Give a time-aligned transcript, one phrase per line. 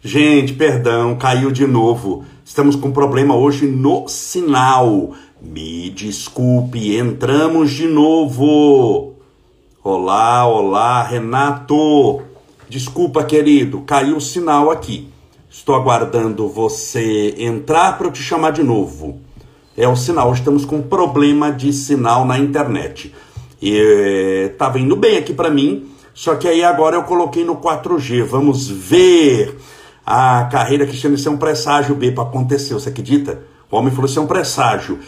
[0.00, 2.24] Gente, perdão, caiu de novo.
[2.44, 5.10] Estamos com problema hoje no sinal.
[5.42, 9.14] Me desculpe, entramos de novo.
[9.82, 12.22] Olá, olá, Renato.
[12.68, 15.08] Desculpa, querido, caiu o sinal aqui.
[15.50, 19.18] Estou aguardando você entrar para eu te chamar de novo.
[19.76, 23.12] É o sinal, estamos com problema de sinal na internet.
[23.60, 28.22] E, tá vindo bem aqui para mim, só que aí agora eu coloquei no 4G.
[28.22, 29.58] Vamos ver
[30.10, 33.42] a carreira Cristiana, isso é um presságio B para acontecer, você acredita?
[33.70, 34.98] O homem falou, isso é um presságio.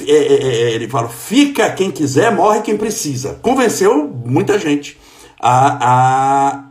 [0.00, 3.38] É, é, é, ele falou, fica quem quiser, morre quem precisa.
[3.40, 4.98] Convenceu muita gente
[5.40, 6.64] a, a,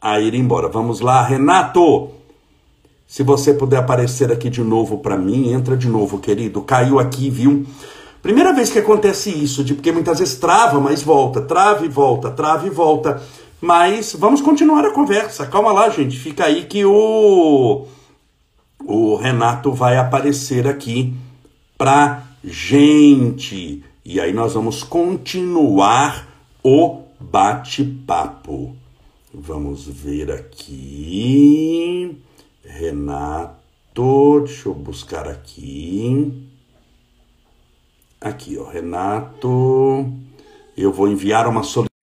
[0.00, 0.68] a ir embora.
[0.68, 2.10] Vamos lá, Renato.
[3.04, 6.62] Se você puder aparecer aqui de novo para mim, entra de novo, querido.
[6.62, 7.66] Caiu aqui, viu?
[8.22, 12.30] Primeira vez que acontece isso, de porque muitas vezes trava, mas volta, trava e volta,
[12.30, 13.20] trava e volta.
[13.60, 15.46] Mas vamos continuar a conversa.
[15.46, 16.18] Calma lá, gente.
[16.18, 17.86] Fica aí que o
[18.84, 21.14] o Renato vai aparecer aqui
[21.76, 23.84] pra gente.
[24.04, 26.26] E aí nós vamos continuar
[26.62, 28.74] o bate-papo.
[29.34, 32.16] Vamos ver aqui.
[32.64, 36.48] Renato, deixa eu buscar aqui.
[38.20, 40.10] Aqui, ó, Renato.
[40.76, 41.97] Eu vou enviar uma solicitação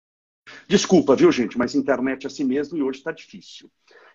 [0.74, 3.72] Desculpa, viu, gente, mas internet é assim mesmo e hoje está difícil.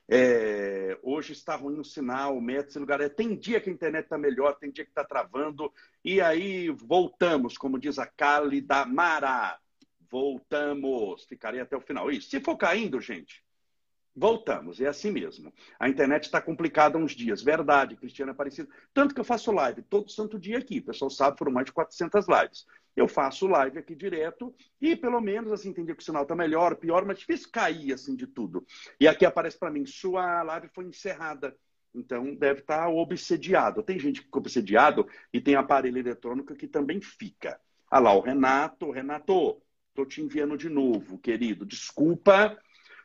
[0.08, 3.00] É, hoje está ruim o sinal, o metro, esse lugar.
[3.00, 5.72] É, tem dia que a internet está melhor, tem dia que está travando.
[6.04, 9.56] E aí voltamos, como diz a Cali da Mara.
[10.10, 11.22] Voltamos.
[11.26, 12.10] Ficarei até o final.
[12.10, 12.28] Isso.
[12.28, 13.40] Se for caindo, gente,
[14.16, 14.80] voltamos.
[14.80, 15.54] É assim mesmo.
[15.78, 17.40] A internet está complicada uns dias.
[17.40, 18.68] Verdade, Cristiana Aparecido.
[18.92, 20.80] Tanto que eu faço live todo santo dia aqui.
[20.80, 22.66] O pessoal sabe, foram mais de 400 lives
[22.98, 26.76] eu faço live aqui direto e pelo menos assim entendi que o sinal está melhor,
[26.76, 28.66] pior, mas difícil cair assim de tudo.
[29.00, 31.56] E aqui aparece para mim, sua live foi encerrada.
[31.94, 33.82] Então deve estar tá obsediado.
[33.82, 37.60] Tem gente que fica obsediado e tem aparelho eletrônico que também fica.
[37.90, 39.62] Ah lá, o Renato, Renato,
[39.94, 41.64] tô te enviando de novo, querido.
[41.64, 42.58] Desculpa,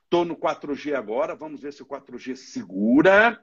[0.09, 3.41] tô no 4G agora, vamos ver se o 4G segura.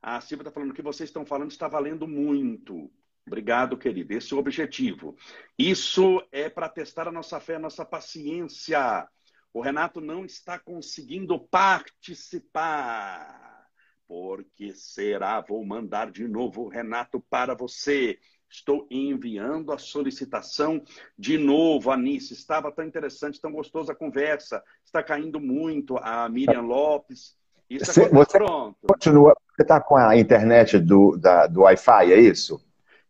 [0.00, 2.90] A Silvia está falando que vocês estão falando está valendo muito.
[3.26, 4.12] Obrigado, querido.
[4.12, 5.16] Esse é o objetivo.
[5.58, 9.06] Isso é para testar a nossa fé, a nossa paciência.
[9.54, 13.66] O Renato não está conseguindo participar.
[14.08, 15.40] Porque será?
[15.40, 18.18] Vou mandar de novo o Renato para você.
[18.50, 20.82] Estou enviando a solicitação
[21.16, 22.34] de novo, Anice.
[22.34, 24.62] Estava tão interessante, tão gostosa a conversa.
[24.84, 27.34] Está caindo muito a Miriam Lopes.
[27.70, 28.76] Isso você, você pronto.
[28.86, 29.34] Continua.
[29.54, 32.62] Você está com a internet do, da, do Wi-Fi, é isso?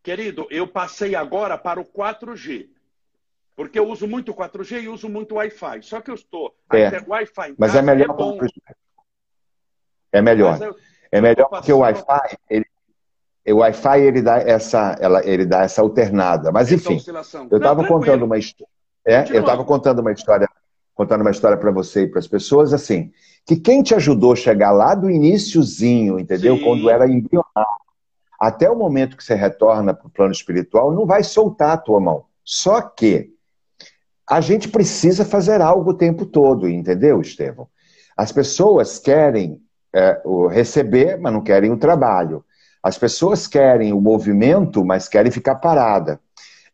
[0.03, 2.67] Querido, eu passei agora para o 4G.
[3.55, 5.81] Porque eu uso muito 4G e uso muito Wi-Fi.
[5.81, 6.87] Só que eu estou é.
[6.87, 7.55] até Wi-Fi.
[7.57, 8.09] Mas é melhor.
[8.09, 8.39] É, bom.
[10.11, 10.61] é melhor.
[10.61, 10.75] Eu,
[11.09, 12.65] é melhor porque o Wi-Fi, ele,
[13.47, 16.51] o Wi-Fi ele dá essa, ela, ele dá essa alternada.
[16.51, 16.99] Mas enfim,
[17.49, 18.73] eu estava contando uma história.
[19.05, 20.49] É, eu estava contando uma história,
[20.93, 23.11] contando uma história para você e para as pessoas assim,
[23.45, 26.57] que quem te ajudou a chegar lá do iníciozinho, entendeu?
[26.57, 26.63] Sim.
[26.63, 27.82] Quando era embrionário
[28.43, 31.97] até o momento que você retorna para o plano espiritual, não vai soltar a tua
[32.01, 32.25] mão.
[32.43, 33.29] Só que
[34.29, 37.69] a gente precisa fazer algo o tempo todo, entendeu, Estevão?
[38.17, 39.61] As pessoas querem
[39.93, 40.21] é,
[40.51, 42.43] receber, mas não querem o trabalho.
[42.83, 46.19] As pessoas querem o movimento, mas querem ficar parada.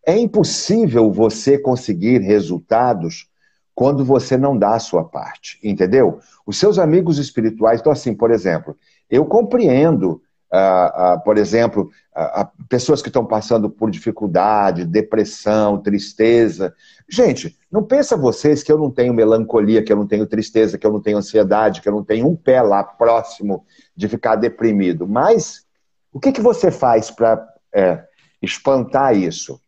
[0.03, 3.29] É impossível você conseguir resultados
[3.75, 6.17] quando você não dá a sua parte, entendeu?
[6.47, 8.75] Os seus amigos espirituais, então assim, por exemplo,
[9.07, 10.19] eu compreendo
[10.51, 16.73] Uh, uh, por exemplo, uh, pessoas que estão passando por dificuldade, depressão, tristeza.
[17.07, 20.87] Gente, não pensa vocês que eu não tenho melancolia, que eu não tenho tristeza, que
[20.87, 23.63] eu não tenho ansiedade, que eu não tenho um pé lá próximo
[23.95, 25.07] de ficar deprimido.
[25.07, 25.65] Mas
[26.11, 28.03] o que, que você faz para é,
[28.41, 29.59] espantar isso?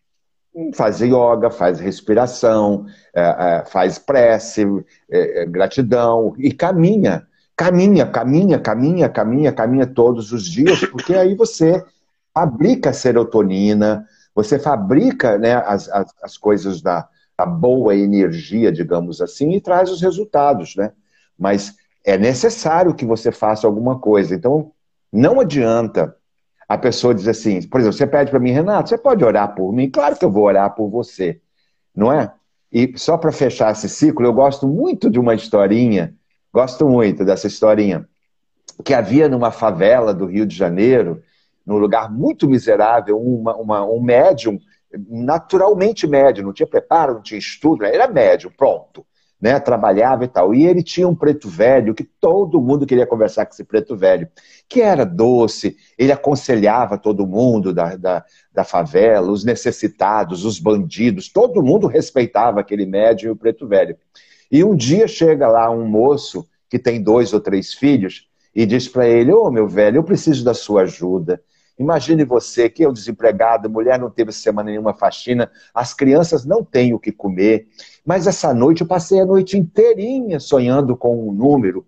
[0.74, 4.66] Faz yoga, faz respiração, é, é, faz prece,
[5.10, 7.26] é, é, gratidão e caminha
[7.62, 11.86] Caminha, caminha, caminha, caminha, caminha todos os dias, porque aí você
[12.34, 14.04] fabrica serotonina,
[14.34, 19.92] você fabrica né, as, as, as coisas da, da boa energia, digamos assim, e traz
[19.92, 20.92] os resultados, né?
[21.38, 24.34] Mas é necessário que você faça alguma coisa.
[24.34, 24.72] Então,
[25.14, 26.16] não adianta
[26.68, 29.72] a pessoa dizer assim, por exemplo, você pede para mim, Renato, você pode orar por
[29.72, 29.88] mim?
[29.88, 31.40] Claro que eu vou orar por você,
[31.96, 32.34] não é?
[32.74, 36.16] E só para fechar esse ciclo, eu gosto muito de uma historinha
[36.54, 38.08] Gosto muito dessa historinha.
[38.84, 41.22] Que havia numa favela do Rio de Janeiro,
[41.66, 44.60] num lugar muito miserável, uma, uma, um médium,
[45.10, 49.06] naturalmente médium, não tinha preparo, não tinha estudo, era médium, pronto.
[49.42, 50.54] né, trabalhava e tal.
[50.54, 54.28] E ele tinha um preto velho, que todo mundo queria conversar com esse preto velho,
[54.70, 61.28] que era doce, ele aconselhava todo mundo da, da, da favela, os necessitados, os bandidos,
[61.28, 63.98] todo mundo respeitava aquele médio e o preto velho.
[64.52, 68.88] E um dia chega lá um moço que tem dois ou três filhos e diz
[68.88, 71.42] para ele: Ô oh, meu velho, eu preciso da sua ajuda.
[71.80, 76.64] Imagine você que é um desempregado, mulher não teve semana nenhuma faxina, as crianças não
[76.64, 77.68] têm o que comer.
[78.06, 81.86] Mas essa noite eu passei a noite inteirinha sonhando com um número.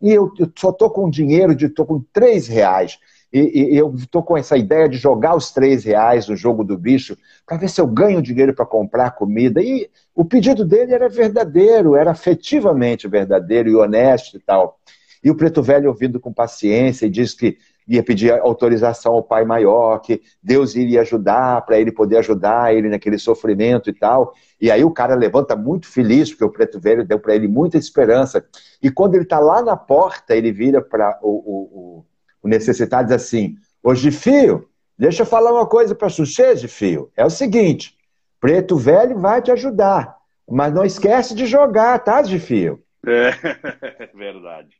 [0.00, 2.98] E eu, eu só estou com dinheiro de tô com três reais.
[3.32, 6.78] E, e eu estou com essa ideia de jogar os três reais no jogo do
[6.78, 9.60] bicho para ver se eu ganho dinheiro para comprar comida.
[9.60, 14.78] E o pedido dele era verdadeiro, era afetivamente verdadeiro e honesto e tal.
[15.22, 19.44] E o preto velho ouvindo com paciência e diz que ia pedir autorização ao Pai
[19.44, 24.34] Maior, que Deus iria ajudar para ele poder ajudar ele naquele sofrimento e tal.
[24.60, 27.78] E aí o cara levanta muito feliz, porque o preto velho deu para ele muita
[27.78, 28.44] esperança.
[28.82, 32.04] E quando ele está lá na porta, ele vira para o, o,
[32.46, 37.10] o, necessitado diz assim: Ô Gifio, deixa eu falar uma coisa para você, Gifio.
[37.16, 37.96] É o seguinte:
[38.40, 40.16] preto velho vai te ajudar,
[40.48, 42.82] mas não esquece de jogar, tá, Gifio?
[43.06, 43.30] É
[44.16, 44.76] verdade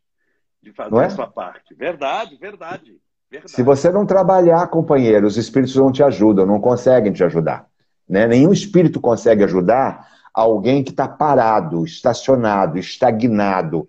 [0.67, 1.05] de fazer é?
[1.05, 1.75] a sua parte.
[1.75, 3.53] Verdade, verdade, verdade.
[3.53, 7.67] Se você não trabalhar, companheiro, os espíritos não te ajudam, não conseguem te ajudar.
[8.09, 8.27] Né?
[8.27, 13.89] Nenhum espírito consegue ajudar alguém que está parado, estacionado, estagnado.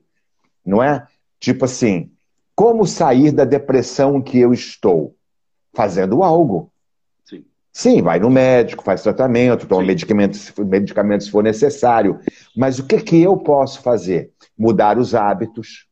[0.64, 1.06] Não é?
[1.40, 2.12] Tipo assim,
[2.58, 5.16] como sair da depressão que eu estou?
[5.76, 6.72] Fazendo algo.
[7.24, 7.46] Sim.
[7.72, 12.20] Sim, vai no médico, faz tratamento, toma medicamentos, medicamentos se for necessário.
[12.56, 14.32] Mas o que, que eu posso fazer?
[14.58, 15.86] Mudar os hábitos,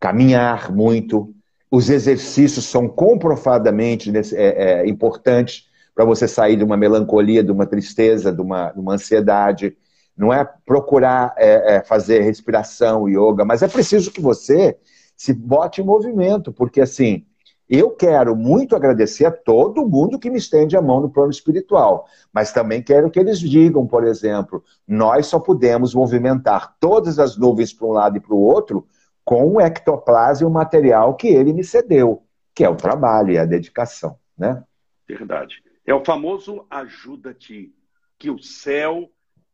[0.00, 1.34] caminhar muito.
[1.70, 7.66] Os exercícios são comprovadamente é, é, importantes para você sair de uma melancolia, de uma
[7.66, 9.76] tristeza, de uma, de uma ansiedade.
[10.16, 14.78] Não é procurar é, é, fazer respiração, yoga, mas é preciso que você
[15.22, 17.24] se bote em movimento, porque assim,
[17.70, 22.08] eu quero muito agradecer a todo mundo que me estende a mão no plano espiritual,
[22.32, 27.72] mas também quero que eles digam, por exemplo, nós só podemos movimentar todas as nuvens
[27.72, 28.84] para um lado e para o outro
[29.24, 33.38] com o ectoplasma e o material que ele me cedeu, que é o trabalho e
[33.38, 34.64] a dedicação, né?
[35.06, 35.62] Verdade.
[35.86, 37.72] É o famoso ajuda-te,
[38.18, 39.08] que o céu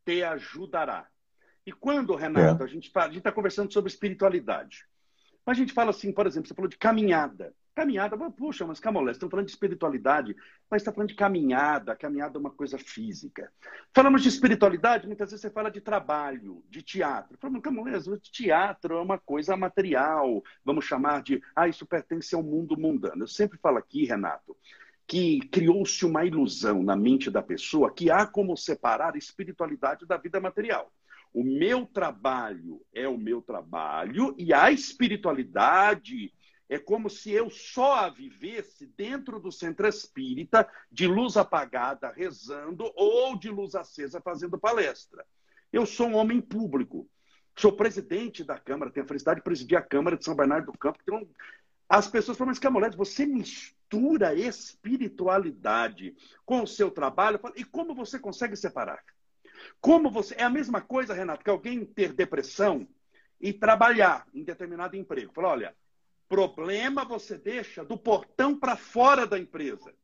[0.07, 1.07] te ajudará.
[1.67, 2.65] E quando, Renato, é.
[2.65, 4.88] a gente está conversando sobre espiritualidade,
[5.49, 7.55] mas a gente fala assim, por exemplo, você falou de caminhada.
[7.75, 10.37] Caminhada, puxa, mas Camolé, estão falando de espiritualidade,
[10.71, 11.97] mas está falando de caminhada.
[11.97, 13.51] Caminhada é uma coisa física.
[13.95, 17.39] Falamos de espiritualidade, muitas vezes você fala de trabalho, de teatro.
[17.41, 17.93] Falamos, Camolé,
[18.31, 20.45] teatro é uma coisa material.
[20.63, 23.23] Vamos chamar de, ah, isso pertence ao mundo mundano.
[23.23, 24.55] Eu sempre falo aqui, Renato,
[25.07, 30.39] que criou-se uma ilusão na mente da pessoa que há como separar espiritualidade da vida
[30.41, 30.93] material.
[31.33, 36.33] O meu trabalho é o meu trabalho e a espiritualidade
[36.69, 42.93] é como se eu só a vivesse dentro do centro espírita, de luz apagada, rezando,
[42.95, 45.25] ou de luz acesa, fazendo palestra.
[45.73, 47.09] Eu sou um homem público.
[47.57, 50.79] Sou presidente da Câmara, tenho a felicidade de presidir a Câmara de São Bernardo do
[50.79, 50.99] Campo.
[51.03, 51.27] Então,
[51.89, 56.15] as pessoas falam, mas você mistura espiritualidade
[56.45, 57.41] com o seu trabalho.
[57.57, 59.03] E como você consegue separar?
[59.81, 60.35] Como você.
[60.37, 62.87] É a mesma coisa, Renato, que alguém ter depressão
[63.41, 65.33] e trabalhar em determinado emprego.
[65.33, 65.75] Fala, olha,
[66.29, 69.95] Problema você deixa do portão para fora da empresa.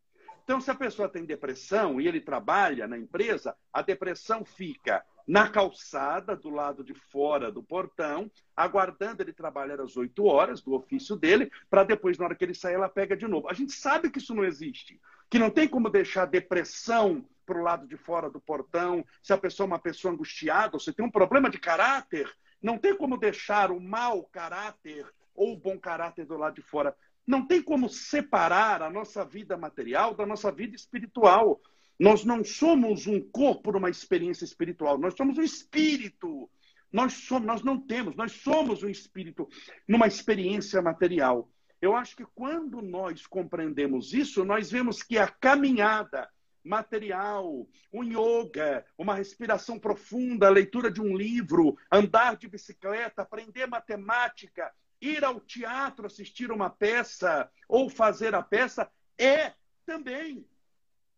[0.42, 5.48] Então, se a pessoa tem depressão e ele trabalha na empresa, a depressão fica na
[5.48, 11.16] calçada, do lado de fora do portão, aguardando ele trabalhar às 8 horas do ofício
[11.16, 13.48] dele, para depois, na hora que ele sair, ela pega de novo.
[13.48, 15.00] A gente sabe que isso não existe,
[15.30, 19.38] que não tem como deixar depressão para o lado de fora do portão, se a
[19.38, 22.30] pessoa é uma pessoa angustiada, ou se tem um problema de caráter,
[22.62, 26.96] não tem como deixar o mau caráter ou o bom caráter do lado de fora.
[27.26, 31.60] Não tem como separar a nossa vida material da nossa vida espiritual.
[31.98, 36.50] Nós não somos um corpo numa experiência espiritual, nós somos um espírito.
[36.92, 39.48] Nós, somos, nós não temos, nós somos um espírito
[39.88, 41.50] numa experiência material.
[41.82, 46.30] Eu acho que quando nós compreendemos isso, nós vemos que a caminhada
[46.64, 53.66] material, um yoga, uma respiração profunda, a leitura de um livro, andar de bicicleta, aprender
[53.66, 59.52] matemática, ir ao teatro assistir uma peça ou fazer a peça é
[59.84, 60.46] também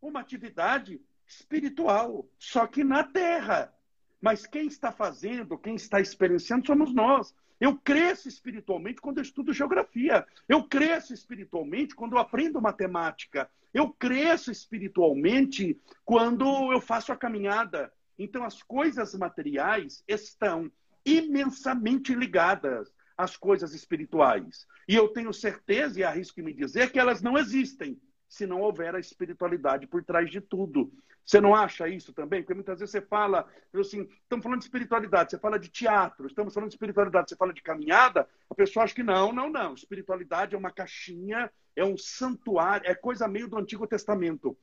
[0.06, 3.72] uma atividade espiritual, só que na Terra.
[4.20, 7.34] Mas quem está fazendo, quem está experienciando somos nós.
[7.60, 10.26] Eu cresço espiritualmente quando eu estudo geografia.
[10.48, 13.48] Eu cresço espiritualmente quando eu aprendo matemática.
[13.72, 17.92] Eu cresço espiritualmente quando eu faço a caminhada.
[18.18, 20.70] Então, as coisas materiais estão
[21.04, 24.66] imensamente ligadas às coisas espirituais.
[24.88, 28.94] E eu tenho certeza, e arrisco me dizer, que elas não existem se não houver
[28.94, 30.92] a espiritualidade por trás de tudo.
[31.24, 32.42] Você não acha isso também?
[32.42, 36.54] Porque muitas vezes você fala, assim, estamos falando de espiritualidade, você fala de teatro, estamos
[36.54, 39.74] falando de espiritualidade, você fala de caminhada, a pessoa acha que não, não, não.
[39.74, 44.56] Espiritualidade é uma caixinha, é um santuário, é coisa meio do Antigo Testamento.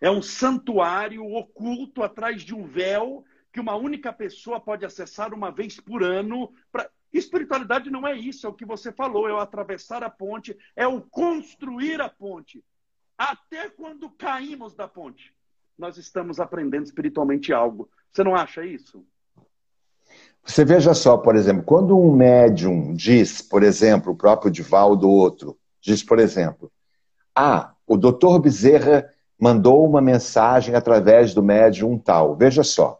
[0.00, 5.50] É um santuário oculto atrás de um véu que uma única pessoa pode acessar uma
[5.50, 6.52] vez por ano.
[6.70, 6.88] Pra...
[7.12, 10.86] Espiritualidade não é isso, é o que você falou, é o atravessar a ponte, é
[10.86, 12.62] o construir a ponte.
[13.16, 15.34] Até quando caímos da ponte,
[15.76, 17.88] nós estamos aprendendo espiritualmente algo.
[18.12, 19.04] Você não acha isso?
[20.44, 25.58] Você veja só, por exemplo, quando um médium diz, por exemplo, o próprio Divaldo outro,
[25.80, 26.70] diz, por exemplo,
[27.34, 32.34] ah, o doutor Bezerra mandou uma mensagem através do médium tal.
[32.34, 32.98] Veja só,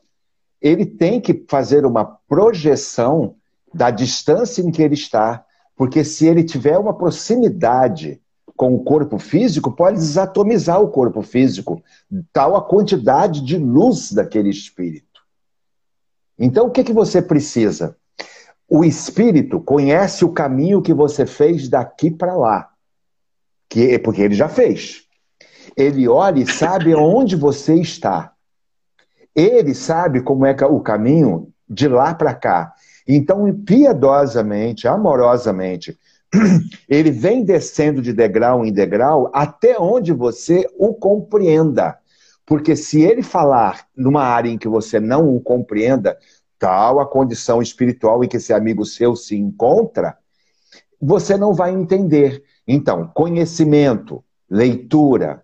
[0.60, 3.36] ele tem que fazer uma projeção
[3.78, 5.44] da distância em que ele está,
[5.76, 8.20] porque se ele tiver uma proximidade
[8.56, 11.80] com o corpo físico, pode desatomizar o corpo físico,
[12.32, 15.06] tal a quantidade de luz daquele espírito.
[16.36, 17.96] Então, o que, que você precisa?
[18.68, 22.68] O espírito conhece o caminho que você fez daqui para lá,
[23.68, 25.04] que porque ele já fez.
[25.76, 28.32] Ele olha e sabe onde você está.
[29.36, 32.74] Ele sabe como é, é o caminho de lá para cá.
[33.08, 35.98] Então, piedosamente, amorosamente,
[36.86, 41.98] ele vem descendo de degrau em degrau até onde você o compreenda.
[42.44, 46.18] Porque se ele falar numa área em que você não o compreenda,
[46.58, 50.18] tal a condição espiritual em que esse amigo seu se encontra,
[51.00, 52.42] você não vai entender.
[52.66, 55.42] Então, conhecimento, leitura,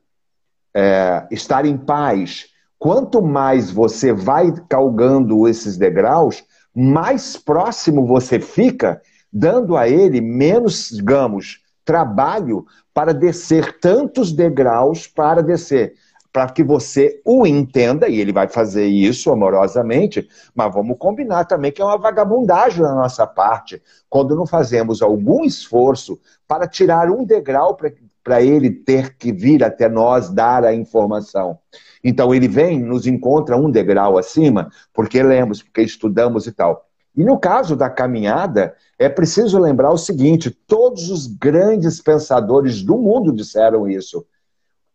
[0.74, 2.46] é, estar em paz,
[2.78, 6.44] quanto mais você vai calgando esses degraus,
[6.74, 9.00] mais próximo você fica,
[9.32, 15.94] dando a ele menos, digamos, trabalho para descer tantos degraus para descer,
[16.32, 21.70] para que você o entenda, e ele vai fazer isso amorosamente, mas vamos combinar também
[21.70, 27.24] que é uma vagabundagem da nossa parte, quando não fazemos algum esforço para tirar um
[27.24, 27.76] degrau
[28.24, 31.58] para ele ter que vir até nós dar a informação.
[32.02, 36.86] Então ele vem, nos encontra um degrau acima, porque lemos, porque estudamos e tal.
[37.14, 42.96] E no caso da caminhada, é preciso lembrar o seguinte: todos os grandes pensadores do
[42.96, 44.26] mundo disseram isso.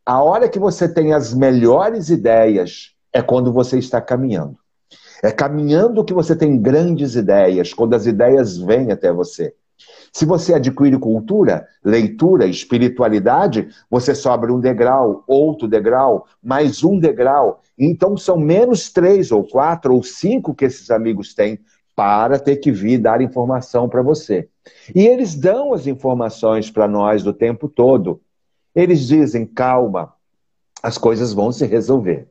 [0.05, 4.57] A hora que você tem as melhores ideias é quando você está caminhando.
[5.21, 9.53] É caminhando que você tem grandes ideias, quando as ideias vêm até você.
[10.11, 17.61] Se você adquire cultura, leitura, espiritualidade, você sobe um degrau, outro degrau, mais um degrau.
[17.77, 21.59] Então são menos três ou quatro ou cinco que esses amigos têm
[21.95, 24.47] para ter que vir dar informação para você.
[24.95, 28.21] E eles dão as informações para nós do tempo todo.
[28.73, 30.13] Eles dizem: calma,
[30.81, 32.27] as coisas vão se resolver.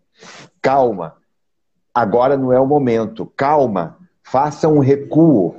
[0.63, 1.17] Calma,
[1.95, 3.27] agora não é o momento.
[3.37, 5.55] Calma, faça um recuo.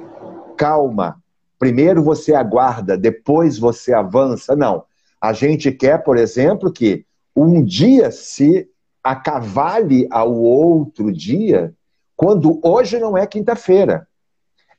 [0.57, 1.21] Calma,
[1.59, 4.55] primeiro você aguarda, depois você avança.
[4.55, 4.85] Não.
[5.21, 8.67] A gente quer, por exemplo, que um dia se
[9.03, 11.73] acavale ao outro dia,
[12.15, 14.07] quando hoje não é quinta-feira.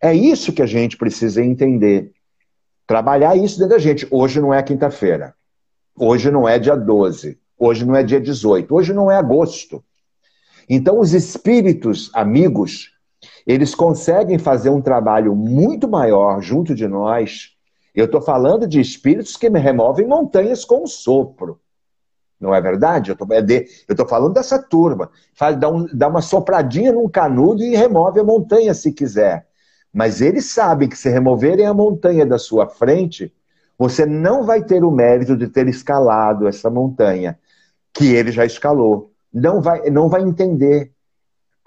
[0.00, 2.12] É isso que a gente precisa entender.
[2.87, 4.06] Trabalhar isso dentro da gente.
[4.10, 5.34] Hoje não é quinta-feira.
[5.94, 7.38] Hoje não é dia 12.
[7.58, 8.75] Hoje não é dia 18.
[8.75, 9.84] Hoje não é agosto.
[10.68, 12.92] Então, os espíritos amigos
[13.47, 17.56] eles conseguem fazer um trabalho muito maior junto de nós.
[17.94, 21.59] Eu estou falando de espíritos que me removem montanhas com um sopro.
[22.40, 23.11] Não é verdade?
[23.11, 25.11] Eu estou é falando dessa turma.
[25.35, 29.47] Faz, dá, um, dá uma sopradinha num canudo e remove a montanha se quiser.
[29.92, 33.32] Mas eles sabem que se removerem a montanha da sua frente,
[33.76, 37.38] você não vai ter o mérito de ter escalado essa montanha,
[37.92, 39.12] que ele já escalou.
[39.32, 40.92] Não vai, não vai entender.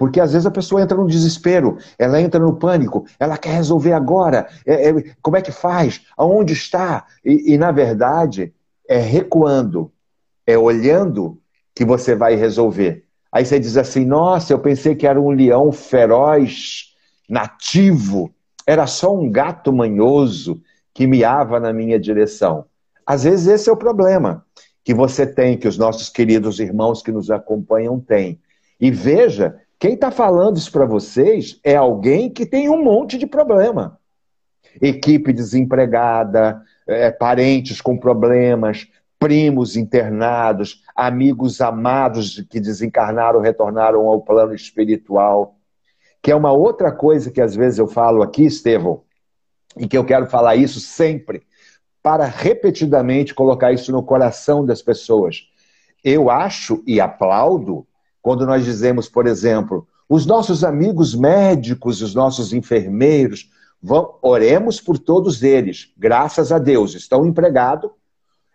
[0.04, 3.94] Porque às vezes a pessoa entra no desespero, ela entra no pânico, ela quer resolver
[3.94, 4.50] agora.
[4.66, 6.02] É, é, como é que faz?
[6.18, 7.06] Aonde está?
[7.24, 8.54] E, e, na verdade,
[8.86, 9.94] é recuando,
[10.46, 11.40] é olhando
[11.74, 13.06] que você vai resolver.
[13.32, 16.94] Aí você diz assim: nossa, eu pensei que era um leão feroz,
[17.30, 18.30] nativo,
[18.68, 20.62] era só um gato manhoso
[20.94, 22.66] que miava na minha direção.
[23.06, 24.46] Às vezes esse é o problema
[24.84, 28.42] que você tem, que os nossos queridos irmãos que nos acompanham têm.
[28.82, 33.28] E veja quem está falando isso para vocês é alguém que tem um monte de
[33.28, 34.00] problema.
[34.82, 38.88] Equipe desempregada, é, parentes com problemas,
[39.20, 45.58] primos internados, amigos amados que desencarnaram, retornaram ao plano espiritual.
[46.22, 49.04] que é uma outra coisa que às vezes eu falo aqui, Estevão,
[49.76, 51.44] e que eu quero falar isso sempre,
[52.02, 55.42] para repetidamente colocar isso no coração das pessoas.
[56.02, 57.86] Eu acho e aplaudo
[58.24, 63.52] quando nós dizemos, por exemplo, os nossos amigos médicos, os nossos enfermeiros,
[63.82, 67.92] vão, oremos por todos eles, graças a Deus, estão empregados,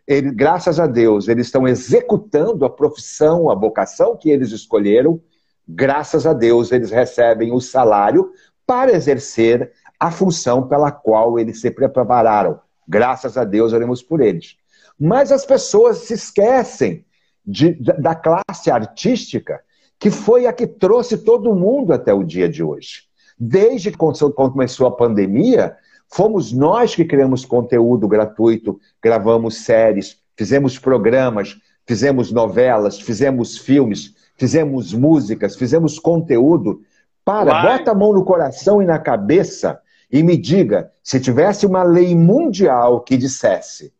[0.06, 5.20] ele, graças a Deus, eles estão executando a profissão, a vocação que eles escolheram,
[5.68, 8.32] graças a Deus, eles recebem o salário
[8.66, 9.70] para exercer
[10.00, 12.58] a função pela qual eles se prepararam.
[12.88, 14.56] Graças a Deus, oremos por eles.
[14.98, 17.04] Mas as pessoas se esquecem
[17.48, 19.60] de, da classe artística,
[19.98, 23.04] que foi a que trouxe todo mundo até o dia de hoje.
[23.40, 25.74] Desde que começou a pandemia,
[26.12, 34.92] fomos nós que criamos conteúdo gratuito, gravamos séries, fizemos programas, fizemos novelas, fizemos filmes, fizemos
[34.92, 36.82] músicas, fizemos conteúdo.
[37.24, 37.78] Para, Vai.
[37.78, 42.14] bota a mão no coração e na cabeça e me diga se tivesse uma lei
[42.14, 43.92] mundial que dissesse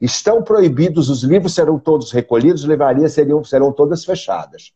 [0.00, 4.72] estão proibidos, os livros serão todos recolhidos, livarias seriam, serão todas fechadas.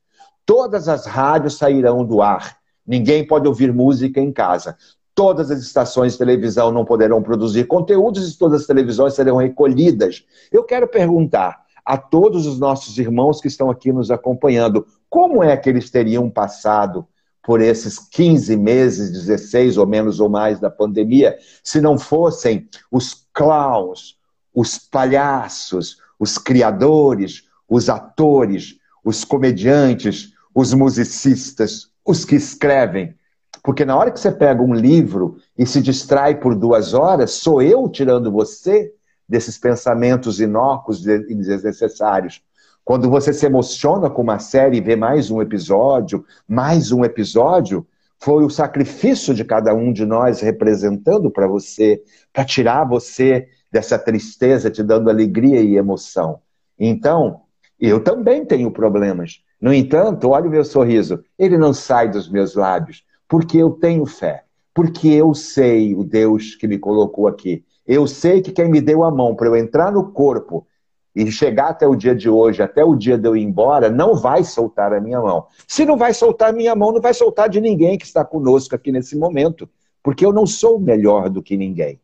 [0.46, 2.56] Todas as rádios sairão do ar.
[2.86, 4.76] Ninguém pode ouvir música em casa.
[5.14, 10.24] Todas as estações de televisão não poderão produzir conteúdos e todas as televisões serão recolhidas.
[10.50, 15.56] Eu quero perguntar a todos os nossos irmãos que estão aqui nos acompanhando, como é
[15.56, 17.06] que eles teriam passado
[17.42, 23.26] por esses 15 meses, 16 ou menos ou mais da pandemia, se não fossem os
[23.32, 24.17] clowns,
[24.58, 28.74] os palhaços, os criadores, os atores,
[29.04, 33.14] os comediantes, os musicistas, os que escrevem.
[33.62, 37.62] Porque na hora que você pega um livro e se distrai por duas horas, sou
[37.62, 38.92] eu tirando você
[39.28, 42.42] desses pensamentos inócuos e desnecessários.
[42.84, 47.86] Quando você se emociona com uma série e vê mais um episódio, mais um episódio,
[48.18, 53.98] foi o sacrifício de cada um de nós representando para você, para tirar você dessa
[53.98, 56.40] tristeza, te dando alegria e emoção.
[56.78, 57.42] Então,
[57.78, 59.42] eu também tenho problemas.
[59.60, 64.06] No entanto, olha o meu sorriso, ele não sai dos meus lábios, porque eu tenho
[64.06, 67.64] fé, porque eu sei o Deus que me colocou aqui.
[67.86, 70.66] Eu sei que quem me deu a mão para eu entrar no corpo
[71.14, 74.14] e chegar até o dia de hoje, até o dia de eu ir embora, não
[74.14, 75.46] vai soltar a minha mão.
[75.66, 78.74] Se não vai soltar a minha mão, não vai soltar de ninguém que está conosco
[78.74, 79.68] aqui nesse momento,
[80.02, 81.98] porque eu não sou melhor do que ninguém.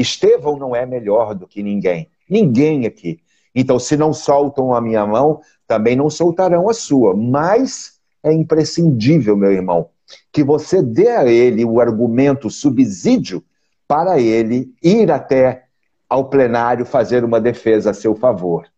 [0.00, 2.08] Estevão não é melhor do que ninguém.
[2.28, 3.20] Ninguém aqui.
[3.54, 7.14] Então, se não soltam a minha mão, também não soltarão a sua.
[7.16, 9.90] Mas é imprescindível, meu irmão,
[10.32, 13.42] que você dê a ele o argumento, o subsídio,
[13.88, 15.64] para ele ir até
[16.08, 18.68] ao plenário fazer uma defesa a seu favor.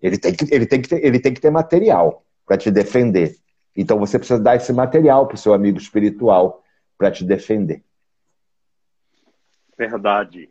[0.00, 3.36] Ele tem que, ele tem que, ter, ele tem que ter material para te defender.
[3.76, 6.62] Então você precisa dar esse material para o seu amigo espiritual
[6.98, 7.82] para te defender.
[9.76, 10.50] Verdade.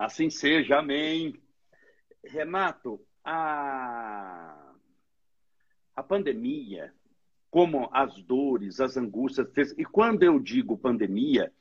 [0.00, 1.38] Assim seja, amém.
[2.24, 4.72] Renato, a,
[5.94, 6.90] a pandemia,
[7.50, 11.52] como as dores, as angústias, e quando eu digo pandemia,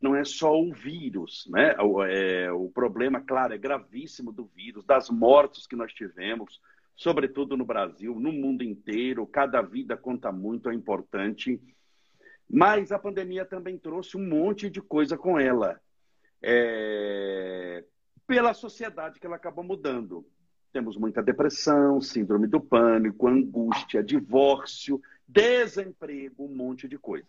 [0.00, 1.76] não é só o vírus, né?
[1.80, 6.62] O, é, o problema, claro, é gravíssimo do vírus, das mortes que nós tivemos,
[6.96, 9.26] sobretudo no Brasil, no mundo inteiro.
[9.26, 11.60] Cada vida conta muito, é importante.
[12.48, 15.78] Mas a pandemia também trouxe um monte de coisa com ela.
[16.42, 17.84] É...
[18.26, 20.26] Pela sociedade que ela acabou mudando.
[20.72, 27.28] Temos muita depressão, síndrome do pânico, angústia, divórcio, desemprego, um monte de coisa.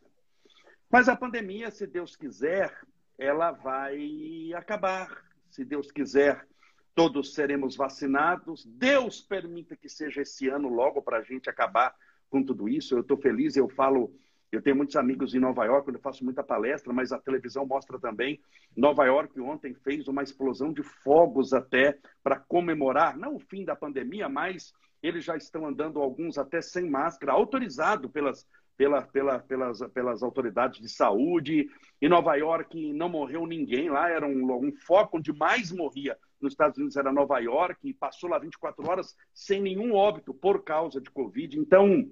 [0.90, 2.74] Mas a pandemia, se Deus quiser,
[3.18, 5.26] ela vai acabar.
[5.50, 6.48] Se Deus quiser,
[6.96, 8.66] todos seremos vacinados.
[8.66, 11.94] Deus permita que seja esse ano logo para a gente acabar
[12.30, 12.96] com tudo isso.
[12.96, 14.14] Eu estou feliz, eu falo,
[14.56, 17.66] eu tenho muitos amigos em Nova York, onde eu faço muita palestra, mas a televisão
[17.66, 18.40] mostra também.
[18.76, 23.76] Nova York ontem fez uma explosão de fogos até para comemorar, não o fim da
[23.76, 29.80] pandemia, mas eles já estão andando alguns até sem máscara, autorizado pelas pela, pela, pelas,
[29.94, 31.68] pelas autoridades de saúde.
[32.02, 36.54] Em Nova York não morreu ninguém lá, era um, um foco onde mais morria nos
[36.54, 41.00] Estados Unidos era Nova York, e passou lá 24 horas sem nenhum óbito por causa
[41.00, 41.58] de Covid.
[41.58, 42.06] Então,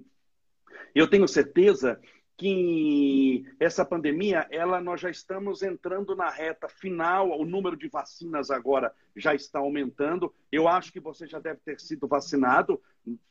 [0.94, 2.00] eu tenho certeza
[2.36, 8.50] que essa pandemia, ela nós já estamos entrando na reta final, o número de vacinas
[8.50, 10.32] agora já está aumentando.
[10.50, 12.80] Eu acho que você já deve ter sido vacinado,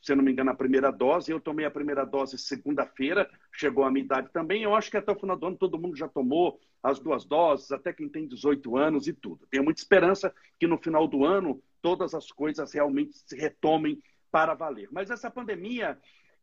[0.02, 1.32] se não me engano, a primeira dose.
[1.32, 4.64] Eu tomei a primeira dose segunda-feira, chegou a minha idade também.
[4.64, 7.72] Eu acho que até o final do ano todo mundo já tomou as duas doses,
[7.72, 9.48] até quem tem 18 anos e tudo.
[9.50, 14.54] Tenho muita esperança que no final do ano todas as coisas realmente se retomem para
[14.54, 14.88] valer.
[14.92, 16.00] Mas essa pandemia,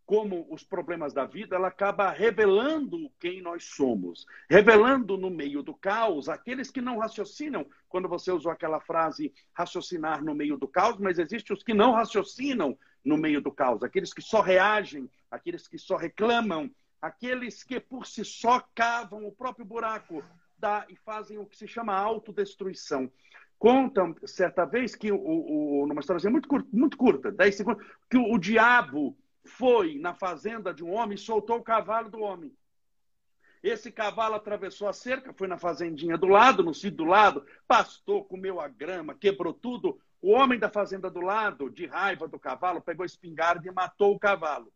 [0.09, 5.75] como os problemas da vida, ela acaba revelando quem nós somos, revelando no meio do
[5.75, 10.97] caos aqueles que não raciocinam, quando você usou aquela frase raciocinar no meio do caos,
[10.97, 15.69] mas existem os que não raciocinam no meio do caos, aqueles que só reagem, aqueles
[15.69, 16.71] que só reclamam,
[17.03, 20.25] aqueles que por si só cavam o próprio buraco
[20.57, 23.13] da, e fazem o que se chama autodestruição.
[23.59, 28.17] Contam certa vez que, o, o, numa história muito curta, muito curta, 10 segundos, que
[28.17, 29.15] o, o diabo
[29.49, 32.55] foi na fazenda de um homem e soltou o cavalo do homem.
[33.63, 38.25] Esse cavalo atravessou a cerca, foi na fazendinha do lado, no sítio do lado, pastou,
[38.25, 40.01] comeu a grama, quebrou tudo.
[40.23, 44.15] O homem da fazenda do lado, de raiva do cavalo, pegou a espingarda e matou
[44.15, 44.73] o cavalo.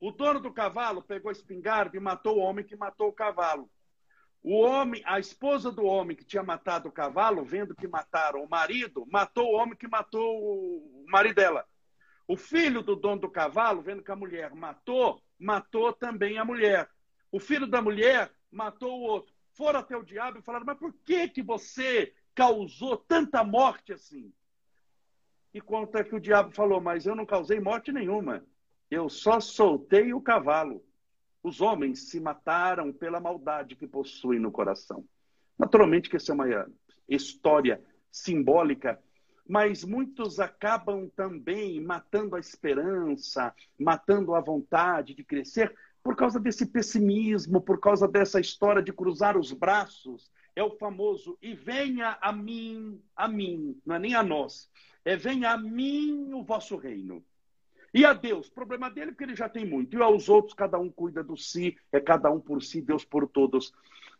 [0.00, 3.70] O dono do cavalo pegou a espingarda e matou o homem que matou o cavalo.
[4.42, 8.48] O homem, a esposa do homem que tinha matado o cavalo, vendo que mataram o
[8.48, 11.66] marido, matou o homem que matou o marido dela.
[12.28, 16.86] O filho do dono do cavalo, vendo que a mulher matou, matou também a mulher.
[17.32, 19.34] O filho da mulher matou o outro.
[19.54, 24.30] Foram até o diabo e falaram: Mas por que, que você causou tanta morte assim?
[25.54, 28.44] E conta que o diabo falou: Mas eu não causei morte nenhuma.
[28.90, 30.84] Eu só soltei o cavalo.
[31.42, 35.02] Os homens se mataram pela maldade que possuem no coração.
[35.58, 36.70] Naturalmente que essa é uma
[37.08, 39.02] história simbólica
[39.48, 46.66] mas muitos acabam também matando a esperança, matando a vontade de crescer por causa desse
[46.66, 50.30] pessimismo, por causa dessa história de cruzar os braços.
[50.54, 54.68] É o famoso e venha a mim, a mim, não é nem a nós,
[55.04, 57.24] é venha a mim o vosso reino.
[57.94, 59.96] E a Deus, problema dele porque ele já tem muito.
[59.96, 63.26] E aos outros, cada um cuida do si, é cada um por si, Deus por
[63.26, 63.72] todos.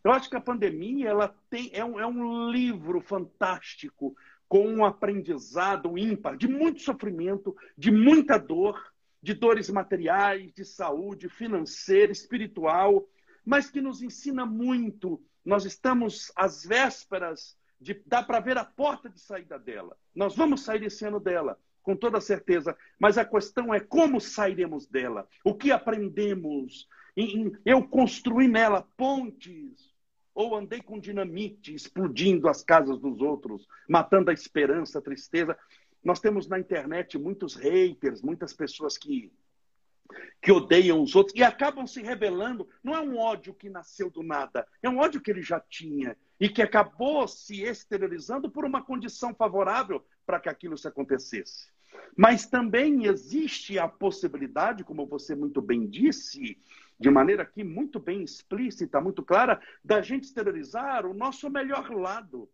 [0.03, 4.17] Eu acho que a pandemia ela tem, é, um, é um livro fantástico
[4.49, 11.29] com um aprendizado ímpar, de muito sofrimento, de muita dor, de dores materiais, de saúde
[11.29, 13.07] financeira, espiritual,
[13.45, 15.23] mas que nos ensina muito.
[15.45, 19.97] Nós estamos às vésperas de dá para ver a porta de saída dela.
[20.15, 24.87] Nós vamos sair esse ano dela, com toda certeza, mas a questão é como sairemos
[24.87, 26.89] dela, o que aprendemos.
[27.65, 29.95] Eu construí nela pontes,
[30.39, 35.59] ou andei com dinamite explodindo as casas dos outros, matando a esperança, a tristeza.
[36.03, 39.33] Nós temos na internet muitos haters, muitas pessoas que
[40.41, 42.69] que odeiam os outros e acabam se rebelando.
[42.85, 46.17] Não é um ódio que nasceu do nada, é um ódio que ele já tinha
[46.39, 51.69] e que acabou se exteriorizando por uma condição favorável para que aquilo se acontecesse.
[52.17, 56.57] Mas também existe a possibilidade, como você muito bem disse,
[56.99, 62.49] de maneira aqui muito bem explícita, muito clara, da gente exteriorizar o nosso melhor lado.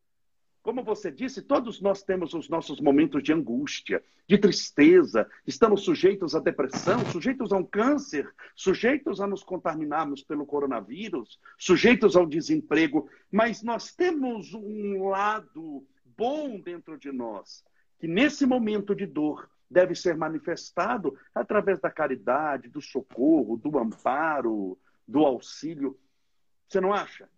[0.62, 6.34] Como você disse, todos nós temos os nossos momentos de angústia, de tristeza, estamos sujeitos
[6.34, 13.10] à depressão, sujeitos a um câncer, sujeitos a nos contaminarmos pelo coronavírus, sujeitos ao desemprego,
[13.30, 17.62] mas nós temos um lado bom dentro de nós,
[17.98, 24.78] que nesse momento de dor deve ser manifestado através da caridade, do socorro, do amparo,
[25.06, 25.98] do auxílio.
[26.68, 27.28] Você não acha?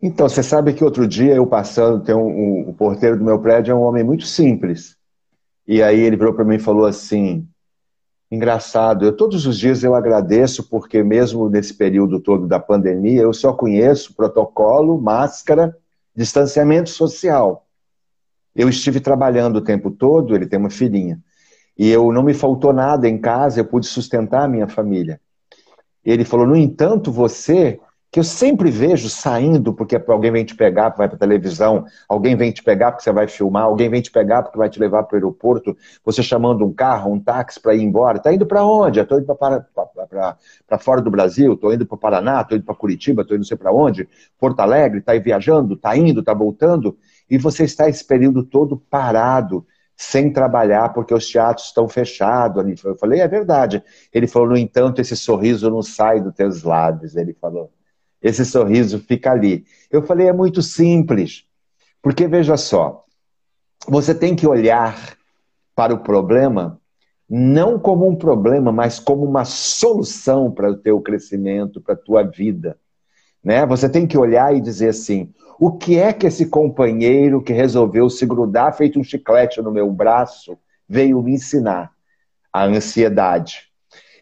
[0.00, 3.40] Então, você sabe que outro dia eu passando, tem um, um, o porteiro do meu
[3.40, 4.96] prédio é um homem muito simples.
[5.66, 7.48] E aí ele virou para mim e falou assim:
[8.30, 13.32] engraçado, eu todos os dias eu agradeço porque mesmo nesse período todo da pandemia eu
[13.32, 15.76] só conheço protocolo, máscara,
[16.14, 17.65] distanciamento social.
[18.56, 21.20] Eu estive trabalhando o tempo todo, ele tem uma filhinha,
[21.78, 25.20] e eu não me faltou nada em casa, eu pude sustentar a minha família.
[26.02, 27.78] Ele falou: no entanto, você,
[28.10, 32.50] que eu sempre vejo saindo porque alguém vem te pegar, vai para televisão, alguém vem
[32.50, 35.16] te pegar porque você vai filmar, alguém vem te pegar porque vai te levar para
[35.16, 38.16] o aeroporto, você chamando um carro, um táxi para ir embora.
[38.16, 39.00] Está indo para onde?
[39.00, 43.20] Estou indo para fora do Brasil, estou indo para o Paraná, estou indo para Curitiba,
[43.20, 46.96] estou indo não sei para onde, Porto Alegre, está viajando, está indo, está voltando
[47.28, 52.84] e você está esse período todo parado, sem trabalhar, porque os teatros estão fechados.
[52.84, 53.82] Eu falei, é verdade.
[54.12, 57.16] Ele falou, no entanto, esse sorriso não sai dos teus lábios.
[57.16, 57.72] Ele falou,
[58.20, 59.64] esse sorriso fica ali.
[59.90, 61.44] Eu falei, é muito simples.
[62.02, 63.04] Porque veja só,
[63.88, 65.16] você tem que olhar
[65.74, 66.80] para o problema
[67.28, 72.22] não como um problema, mas como uma solução para o teu crescimento, para a tua
[72.22, 72.78] vida.
[73.46, 73.64] Né?
[73.64, 78.10] Você tem que olhar e dizer assim: o que é que esse companheiro que resolveu
[78.10, 81.92] se grudar, feito um chiclete no meu braço, veio me ensinar?
[82.52, 83.68] A ansiedade.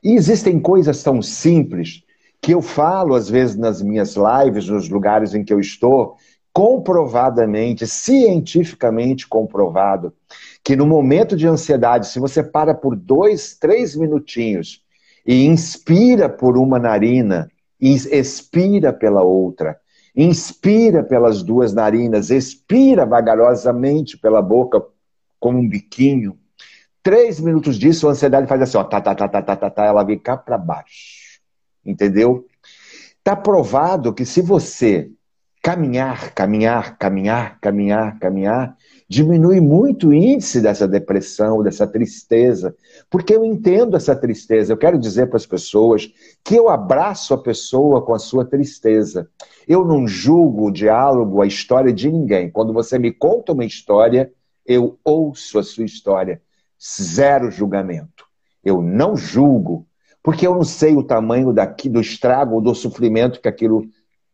[0.02, 2.02] E existem coisas tão simples
[2.42, 6.16] que eu falo, às vezes, nas minhas lives, nos lugares em que eu estou,
[6.52, 10.12] comprovadamente, cientificamente comprovado,
[10.62, 14.82] que no momento de ansiedade, se você para por dois, três minutinhos
[15.26, 17.50] e inspira por uma narina
[17.92, 19.78] expira pela outra,
[20.16, 24.82] inspira pelas duas narinas, expira vagarosamente pela boca
[25.38, 26.38] como um biquinho.
[27.02, 29.84] Três minutos disso, a ansiedade faz assim, ó, tá, tá, tá, tá, tá, tá, tá
[29.84, 31.40] ela vem cá para baixo.
[31.84, 32.46] Entendeu?
[33.18, 35.10] Está provado que se você
[35.62, 38.76] caminhar, caminhar, caminhar, caminhar, caminhar,
[39.08, 42.74] diminui muito o índice dessa depressão, dessa tristeza.
[43.10, 44.72] Porque eu entendo essa tristeza.
[44.72, 46.10] Eu quero dizer para as pessoas
[46.42, 49.28] que eu abraço a pessoa com a sua tristeza.
[49.68, 52.50] Eu não julgo o diálogo, a história de ninguém.
[52.50, 54.32] Quando você me conta uma história,
[54.66, 56.40] eu ouço a sua história.
[56.82, 58.24] Zero julgamento.
[58.64, 59.86] Eu não julgo,
[60.22, 63.86] porque eu não sei o tamanho daqui, do estrago do sofrimento que aquilo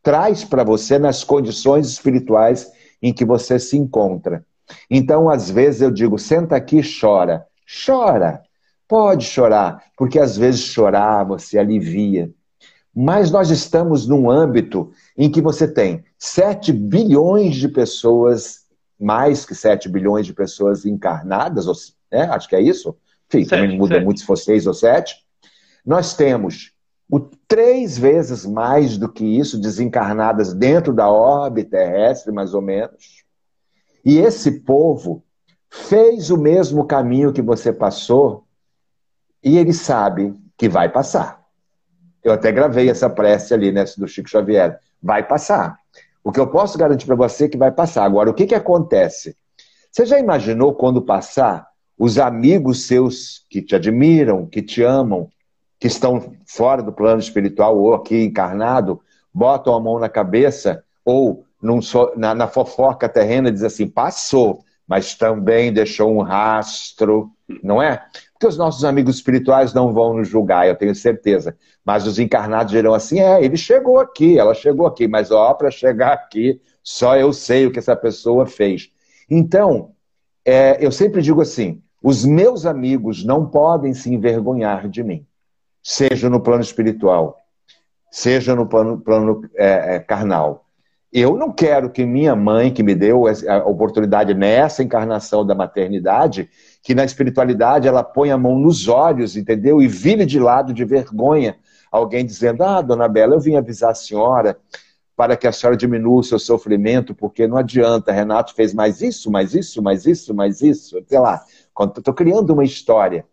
[0.02, 2.70] traz para você nas condições espirituais
[3.02, 4.44] em que você se encontra.
[4.90, 7.46] Então, às vezes eu digo, senta aqui e chora.
[7.87, 8.42] Chora.
[8.88, 12.30] Pode chorar, porque às vezes chorar você alivia.
[12.94, 18.66] Mas nós estamos num âmbito em que você tem 7 bilhões de pessoas,
[18.98, 21.66] mais que 7 bilhões de pessoas encarnadas,
[22.11, 22.22] né?
[22.33, 22.96] acho que é isso.
[23.28, 24.04] Enfim, sete, também muda sete.
[24.04, 25.14] muito se for 6 ou 7
[25.85, 26.72] nós temos
[27.11, 33.24] o, três vezes mais do que isso desencarnadas dentro da órbita terrestre, mais ou menos.
[34.04, 35.22] E esse povo
[35.68, 38.44] fez o mesmo caminho que você passou
[39.42, 41.40] e ele sabe que vai passar.
[42.22, 44.78] Eu até gravei essa prece ali, né, do Chico Xavier.
[45.02, 45.78] Vai passar.
[46.22, 48.04] O que eu posso garantir para você é que vai passar.
[48.04, 49.34] Agora, o que, que acontece?
[49.90, 51.66] Você já imaginou quando passar,
[51.98, 55.28] os amigos seus que te admiram, que te amam,
[55.78, 59.00] que estão fora do plano espiritual ou aqui encarnado,
[59.32, 61.81] botam a mão na cabeça ou num,
[62.16, 67.31] na, na fofoca terrena dizem assim, passou, mas também deixou um rastro,
[67.62, 68.03] não é?
[68.33, 71.57] Porque os nossos amigos espirituais não vão nos julgar, eu tenho certeza.
[71.85, 75.70] Mas os encarnados dirão assim: é, ele chegou aqui, ela chegou aqui, mas ó, para
[75.70, 78.90] chegar aqui, só eu sei o que essa pessoa fez.
[79.29, 79.92] Então,
[80.44, 85.27] é, eu sempre digo assim: os meus amigos não podem se envergonhar de mim
[85.83, 87.38] seja no plano espiritual,
[88.11, 90.66] seja no plano, plano é, é, carnal.
[91.12, 96.49] Eu não quero que minha mãe, que me deu a oportunidade nessa encarnação da maternidade,
[96.83, 99.83] que na espiritualidade ela põe a mão nos olhos, entendeu?
[99.83, 101.57] E vire de lado de vergonha
[101.90, 104.57] alguém dizendo: Ah, dona Bela, eu vim avisar a senhora
[105.16, 109.31] para que a senhora diminua o seu sofrimento, porque não adianta, Renato fez mais isso,
[109.31, 111.44] mais isso, mais isso, mais isso, sei lá.
[111.96, 113.27] Estou criando uma história.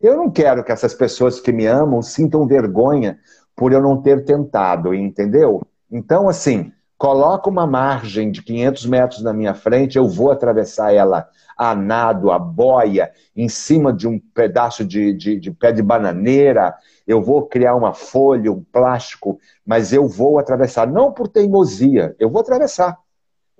[0.00, 3.18] Eu não quero que essas pessoas que me amam sintam vergonha
[3.56, 5.62] por eu não ter tentado, entendeu?
[5.90, 6.70] Então, assim,
[7.04, 12.30] coloca uma margem de 500 metros na minha frente, eu vou atravessar ela a nado,
[12.30, 16.74] a boia, em cima de um pedaço de, de, de, pé de bananeira,
[17.06, 22.30] eu vou criar uma folha, um plástico, mas eu vou atravessar, não por teimosia, eu
[22.30, 22.96] vou atravessar.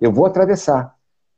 [0.01, 0.95] Eu vou atravessar.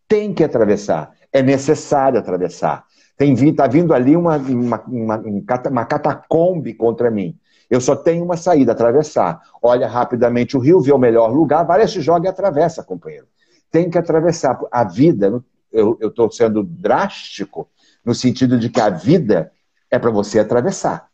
[0.07, 1.11] Tem que atravessar.
[1.33, 2.85] É necessário atravessar.
[3.17, 5.23] Tem vindo, tá vindo ali uma, uma, uma,
[5.69, 7.37] uma catacombe contra mim.
[7.69, 9.41] Eu só tenho uma saída, atravessar.
[9.61, 13.27] Olha rapidamente o rio, vê o melhor lugar, vai, se joga e atravessa, companheiro.
[13.69, 14.57] Tem que atravessar.
[14.71, 17.69] A vida, eu estou sendo drástico,
[18.05, 19.51] no sentido de que a vida
[19.91, 21.09] é para você atravessar.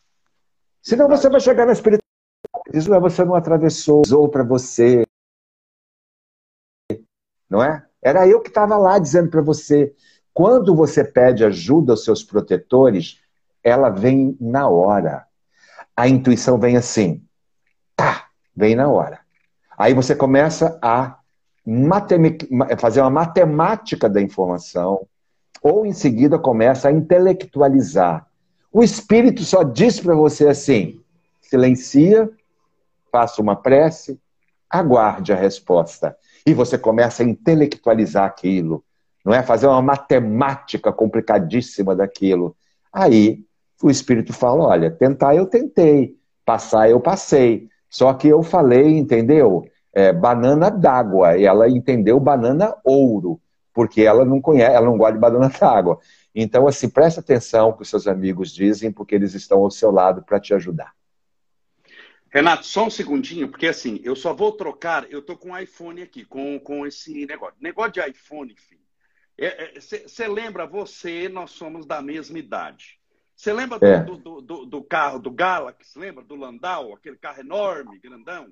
[0.81, 2.03] Senão você vai chegar na espiritualidade.
[2.71, 5.03] Isso é você não atravessou, ou para você.
[7.49, 7.85] Não é?
[8.01, 9.95] Era eu que estava lá dizendo para você.
[10.33, 13.21] Quando você pede ajuda aos seus protetores,
[13.63, 15.25] ela vem na hora.
[15.95, 17.23] A intuição vem assim,
[17.95, 19.19] tá, vem na hora.
[19.77, 21.17] Aí você começa a
[22.77, 25.08] fazer uma matemática da informação,
[25.62, 28.27] ou em seguida começa a intelectualizar.
[28.71, 31.01] O espírito só diz para você assim:
[31.41, 32.29] silencia,
[33.12, 34.19] faça uma prece,
[34.69, 36.17] aguarde a resposta.
[36.45, 38.84] E você começa a intelectualizar aquilo
[39.23, 39.41] não é?
[39.41, 42.56] Fazer uma matemática complicadíssima daquilo.
[42.91, 43.45] Aí
[43.83, 46.15] o espírito fala: olha, tentar eu tentei,
[46.45, 47.69] passar eu passei.
[47.89, 49.67] Só que eu falei, entendeu?
[49.93, 51.37] É, banana d'água.
[51.37, 53.39] E ela entendeu banana ouro,
[53.73, 55.99] porque ela não conhece, ela não gosta de banana d'água.
[56.33, 60.23] Então, assim, presta atenção que os seus amigos dizem, porque eles estão ao seu lado
[60.23, 60.93] para te ajudar.
[62.31, 66.01] Renato, só um segundinho, porque assim, eu só vou trocar, eu tô com um iPhone
[66.01, 67.55] aqui, com, com esse negócio.
[67.61, 68.81] Negócio de iPhone, filho.
[69.79, 72.99] Você é, é, lembra, você, nós somos da mesma idade.
[73.35, 74.03] Você lembra do, é.
[74.03, 75.97] do, do, do, carro do Galaxy?
[75.97, 76.93] Lembra do Landau?
[76.93, 78.51] Aquele carro enorme, grandão?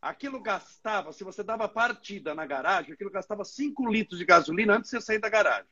[0.00, 4.90] Aquilo gastava, se você dava partida na garagem, aquilo gastava 5 litros de gasolina antes
[4.90, 5.70] de você sair da garagem.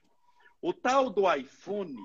[0.60, 1.96] O tal do iPhone,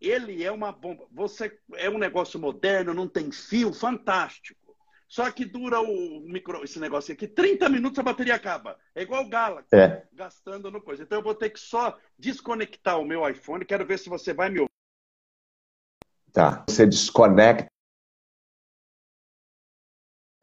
[0.00, 1.06] ele é uma bomba.
[1.12, 4.76] Você é um negócio moderno, não tem fio, fantástico.
[5.08, 8.76] Só que dura o micro, esse negócio aqui, 30 minutos a bateria acaba.
[8.94, 10.02] É igual o Galaxy, é.
[10.12, 11.02] gastando no coisa.
[11.02, 13.64] Então eu vou ter que só desconectar o meu iPhone.
[13.64, 14.73] Quero ver se você vai me ouvir.
[16.34, 16.64] Tá.
[16.68, 17.70] Você desconecta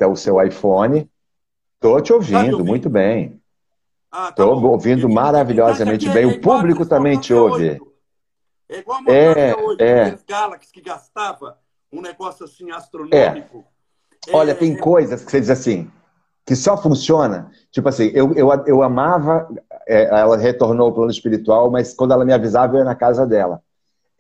[0.02, 1.12] o seu iPhone.
[1.76, 3.42] Estou te ouvindo, tá ouvindo, muito bem.
[4.06, 6.26] Estou ah, tá ouvindo maravilhosamente bem.
[6.26, 7.80] o público também te ouve.
[8.70, 10.18] É igual a é, 8, é.
[10.26, 11.60] Galaxy que gastava
[11.92, 13.66] um negócio assim astronômico.
[14.28, 14.36] É.
[14.36, 15.92] Olha, tem coisas que você diz assim,
[16.46, 17.52] que só funciona.
[17.70, 19.48] Tipo assim, eu, eu, eu amava,
[19.86, 23.28] é, ela retornou ao plano espiritual, mas quando ela me avisava, eu ia na casa
[23.28, 23.62] dela.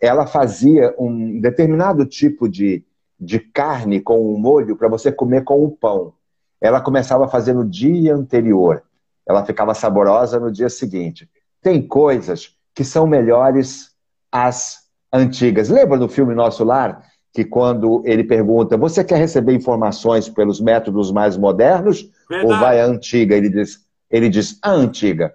[0.01, 2.83] Ela fazia um determinado tipo de,
[3.19, 6.13] de carne com um molho para você comer com o pão.
[6.59, 8.83] Ela começava a fazer no dia anterior
[9.27, 11.29] ela ficava saborosa no dia seguinte.
[11.61, 13.91] Tem coisas que são melhores
[14.31, 14.79] as
[15.11, 15.69] antigas.
[15.69, 17.03] Lembra do filme Nosso Lar?
[17.33, 22.53] Que quando ele pergunta, você quer receber informações pelos métodos mais modernos Verdade.
[22.53, 23.35] ou vai a antiga?
[23.35, 25.33] Ele diz, ele diz a antiga.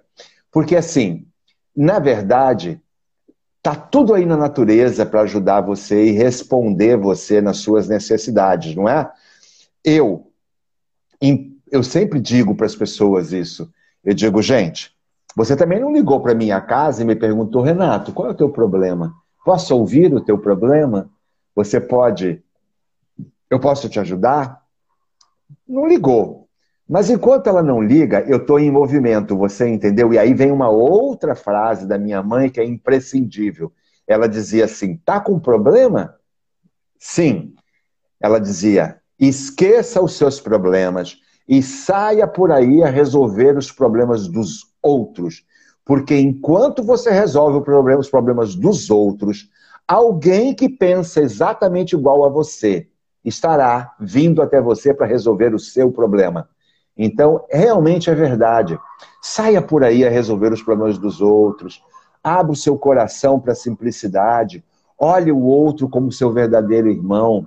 [0.51, 1.25] Porque assim,
[1.75, 2.79] na verdade,
[3.61, 8.87] tá tudo aí na natureza para ajudar você e responder você nas suas necessidades, não
[8.87, 9.11] é?
[9.83, 10.31] Eu,
[11.71, 13.71] eu sempre digo para as pessoas isso.
[14.03, 14.95] Eu digo, gente,
[15.35, 18.49] você também não ligou para minha casa e me perguntou, Renato, qual é o teu
[18.49, 19.13] problema?
[19.43, 21.09] Posso ouvir o teu problema?
[21.55, 22.41] Você pode.
[23.49, 24.61] Eu posso te ajudar?
[25.67, 26.46] Não ligou.
[26.87, 30.13] Mas enquanto ela não liga, eu estou em movimento, você entendeu?
[30.13, 33.71] E aí vem uma outra frase da minha mãe que é imprescindível.
[34.07, 36.15] Ela dizia assim: tá com problema?
[36.97, 37.53] Sim.
[38.21, 44.73] Ela dizia: esqueça os seus problemas, e saia por aí a resolver os problemas dos
[44.81, 45.45] outros.
[45.85, 47.59] Porque enquanto você resolve
[47.97, 49.49] os problemas dos outros,
[49.87, 52.87] alguém que pensa exatamente igual a você
[53.23, 56.49] estará vindo até você para resolver o seu problema.
[56.97, 58.79] Então, realmente é verdade.
[59.21, 61.83] Saia por aí a resolver os problemas dos outros.
[62.23, 64.63] Abra o seu coração para a simplicidade.
[64.97, 67.45] Olhe o outro como seu verdadeiro irmão.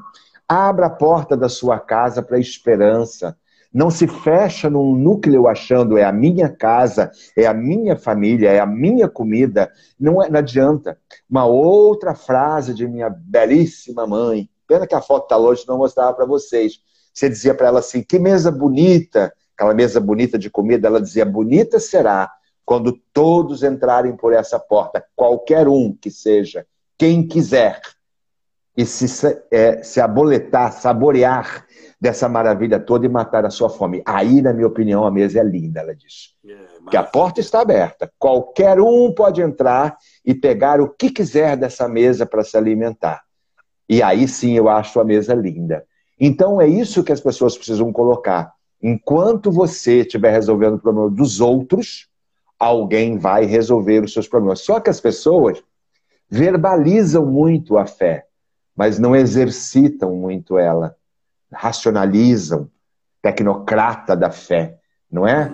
[0.48, 3.36] Abra a porta da sua casa para a esperança.
[3.72, 8.58] Não se fecha num núcleo achando é a minha casa, é a minha família, é
[8.58, 9.70] a minha comida.
[9.98, 10.98] Não, é, não adianta.
[11.28, 14.48] Uma outra frase de minha belíssima mãe.
[14.66, 16.80] Pena que a foto está longe, não mostrava para vocês.
[17.14, 20.88] Você dizia para ela assim: que mesa bonita, aquela mesa bonita de comida.
[20.88, 22.32] Ela dizia: bonita será
[22.64, 27.80] quando todos entrarem por essa porta, qualquer um que seja, quem quiser,
[28.76, 31.66] e se, é, se aboletar, saborear
[32.00, 34.00] dessa maravilha toda e matar a sua fome.
[34.06, 36.34] Aí, na minha opinião, a mesa é linda, ela diz.
[36.46, 36.90] É, mas...
[36.90, 38.10] Que a porta está aberta.
[38.18, 43.22] Qualquer um pode entrar e pegar o que quiser dessa mesa para se alimentar.
[43.88, 45.84] E aí sim eu acho a mesa linda.
[46.18, 48.52] Então é isso que as pessoas precisam colocar.
[48.82, 52.08] Enquanto você estiver resolvendo o problema dos outros,
[52.58, 54.60] alguém vai resolver os seus problemas.
[54.60, 55.62] Só que as pessoas
[56.28, 58.26] verbalizam muito a fé,
[58.76, 60.96] mas não exercitam muito ela
[61.52, 62.70] racionalizam,
[63.20, 64.78] tecnocrata da fé,
[65.10, 65.52] não é?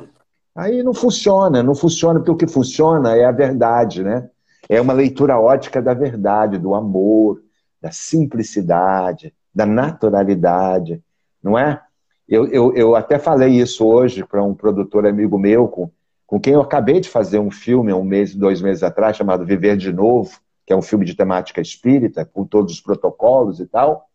[0.54, 4.28] Aí não funciona, não funciona, porque o que funciona é a verdade, né?
[4.68, 7.42] É uma leitura ótica da verdade, do amor,
[7.80, 11.02] da simplicidade, da naturalidade,
[11.42, 11.80] não é?
[12.28, 15.90] Eu, eu, eu até falei isso hoje para um produtor amigo meu, com,
[16.26, 19.76] com quem eu acabei de fazer um filme um mês, dois meses atrás, chamado Viver
[19.76, 24.08] de Novo, que é um filme de temática espírita, com todos os protocolos e tal.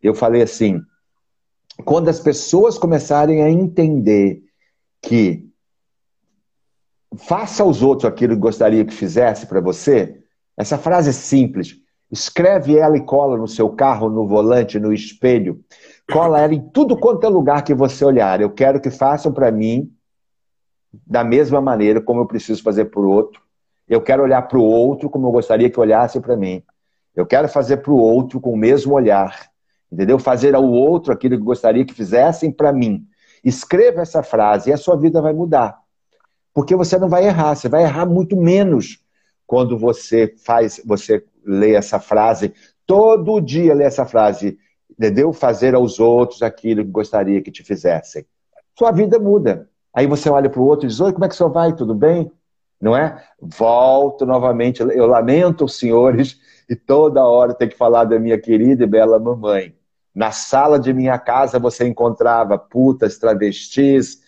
[0.00, 0.80] Eu falei assim:
[1.84, 4.42] quando as pessoas começarem a entender
[5.02, 5.44] que
[7.16, 10.20] faça aos outros aquilo que gostaria que fizesse para você,
[10.56, 11.76] essa frase é simples.
[12.10, 15.64] Escreve ela e cola no seu carro, no volante, no espelho.
[16.10, 18.40] Cola ela em tudo quanto é lugar que você olhar.
[18.40, 19.92] Eu quero que façam para mim
[21.06, 23.42] da mesma maneira como eu preciso fazer para o outro.
[23.88, 26.62] Eu quero olhar para o outro como eu gostaria que olhasse para mim.
[27.14, 29.50] Eu quero fazer para o outro com o mesmo olhar
[29.90, 30.18] entendeu?
[30.18, 33.06] Fazer ao outro aquilo que gostaria que fizessem para mim.
[33.44, 35.78] Escreva essa frase e a sua vida vai mudar.
[36.52, 39.00] Porque você não vai errar, você vai errar muito menos
[39.46, 42.52] quando você faz, você lê essa frase,
[42.86, 44.58] todo dia lê essa frase,
[44.98, 45.32] entendeu?
[45.32, 48.24] Fazer aos outros aquilo que gostaria que te fizessem.
[48.78, 49.68] Sua vida muda.
[49.94, 51.74] Aí você olha para o outro e diz: Oi, como é que o senhor vai?
[51.74, 52.30] Tudo bem?
[52.80, 53.22] Não é?
[53.40, 54.82] Volto novamente.
[54.82, 56.38] Eu lamento, os senhores,
[56.68, 59.74] e toda hora ter que falar da minha querida e bela mamãe.
[60.14, 64.20] Na sala de minha casa você encontrava putas, travestis,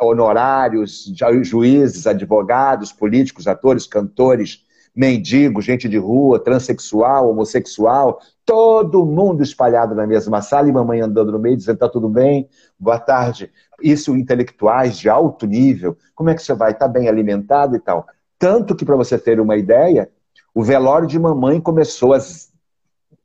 [0.00, 1.10] honorários,
[1.42, 4.64] juízes, advogados, políticos, atores, cantores,
[5.00, 11.32] mendigo, gente de rua, transexual, homossexual, todo mundo espalhado na mesma sala e mamãe andando
[11.32, 12.46] no meio dizendo: tá tudo bem,
[12.78, 13.50] boa tarde.
[13.82, 16.74] Isso, intelectuais de alto nível, como é que você vai?
[16.74, 18.06] Tá bem alimentado e tal.
[18.38, 20.10] Tanto que, para você ter uma ideia,
[20.54, 22.49] o velório de mamãe começou às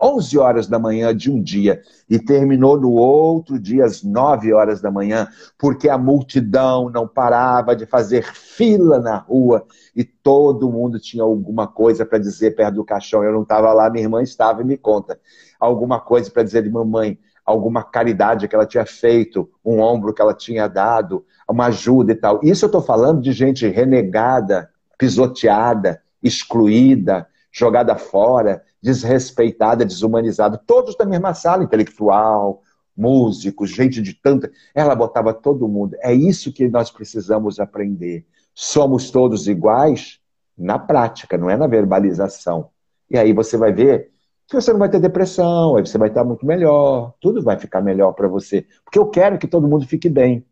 [0.02, 4.82] 11 horas da manhã de um dia e terminou no outro dia às 9 horas
[4.82, 5.28] da manhã,
[5.58, 9.66] porque a multidão não parava de fazer fila na rua
[9.96, 13.24] e todo mundo tinha alguma coisa para dizer perto do caixão.
[13.24, 15.20] Eu não estava lá, minha irmã estava e me conta.
[15.60, 20.22] Alguma coisa para dizer de mamãe, alguma caridade que ela tinha feito, um ombro que
[20.22, 22.39] ela tinha dado, uma ajuda e tal.
[22.43, 31.07] Isso eu estou falando de gente renegada, pisoteada, excluída, jogada fora, desrespeitada, desumanizada, todos da
[31.07, 32.61] mesma sala, intelectual,
[32.95, 34.51] músicos, gente de tanta.
[34.75, 35.97] Ela botava todo mundo.
[36.01, 38.27] É isso que nós precisamos aprender.
[38.53, 40.19] Somos todos iguais
[40.55, 42.69] na prática, não é na verbalização.
[43.09, 44.11] E aí você vai ver
[44.47, 47.81] que você não vai ter depressão, aí você vai estar muito melhor, tudo vai ficar
[47.81, 48.67] melhor para você.
[48.83, 50.45] Porque eu quero que todo mundo fique bem,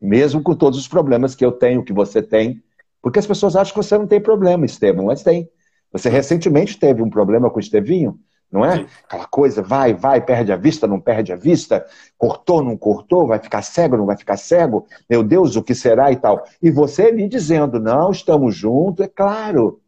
[0.00, 2.60] mesmo com todos os problemas que eu tenho, que você tem.
[3.00, 5.48] Porque as pessoas acham que você não tem problema, Estevam, mas tem.
[5.92, 8.18] Você recentemente teve um problema com o Estevinho,
[8.50, 8.76] não é?
[8.76, 8.86] Sim.
[9.04, 11.84] Aquela coisa, vai, vai, perde a vista, não perde a vista,
[12.18, 16.12] cortou, não cortou, vai ficar cego, não vai ficar cego, meu Deus, o que será
[16.12, 16.44] e tal.
[16.62, 19.80] E você me dizendo, não, estamos juntos, é claro,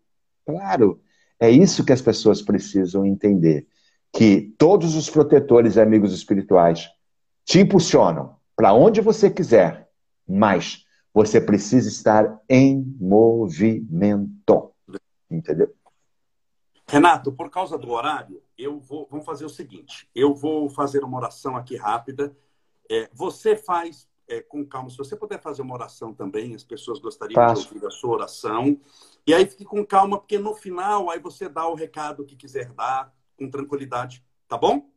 [0.46, 1.00] claro.
[1.38, 3.66] É isso que as pessoas precisam entender.
[4.12, 6.88] Que todos os protetores e amigos espirituais
[7.44, 9.88] te impulsionam para onde você quiser,
[10.26, 14.72] mas você precisa estar em movimento.
[15.30, 15.72] Entendeu?
[16.94, 19.08] Renato, por causa do horário, eu vou.
[19.10, 22.36] Vamos fazer o seguinte: eu vou fazer uma oração aqui rápida.
[22.88, 24.88] É, você faz é, com calma.
[24.90, 28.80] Se você puder fazer uma oração também, as pessoas gostariam de ouvir a sua oração.
[29.26, 32.70] E aí fique com calma, porque no final aí você dá o recado que quiser
[32.72, 34.88] dar, com tranquilidade, tá bom?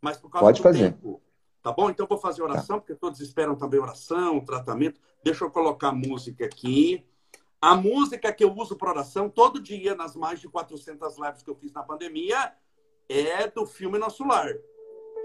[0.00, 0.92] Mas por causa Pode do fazer.
[0.92, 1.20] tempo,
[1.60, 1.90] tá bom?
[1.90, 2.82] Então eu vou fazer oração, tá.
[2.82, 5.00] porque todos esperam também oração, tratamento.
[5.24, 7.04] Deixa eu colocar música aqui.
[7.64, 11.48] A música que eu uso para oração todo dia, nas mais de 400 lives que
[11.48, 12.52] eu fiz na pandemia,
[13.08, 14.52] é do filme Nosso Lar.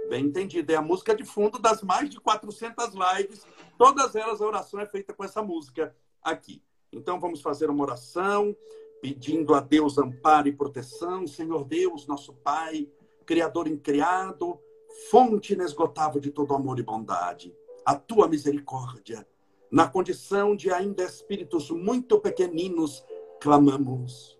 [0.07, 0.71] Bem entendido.
[0.71, 3.45] É a música de fundo das mais de 400 lives.
[3.77, 6.63] Todas elas, a oração é feita com essa música aqui.
[6.93, 8.55] Então, vamos fazer uma oração,
[9.01, 11.27] pedindo a Deus amparo e proteção.
[11.27, 12.87] Senhor Deus, nosso Pai,
[13.25, 14.57] Criador incriado,
[15.11, 17.53] fonte inesgotável de todo amor e bondade.
[17.85, 19.27] A tua misericórdia
[19.72, 23.05] na condição de ainda espíritos muito pequeninos,
[23.39, 24.39] clamamos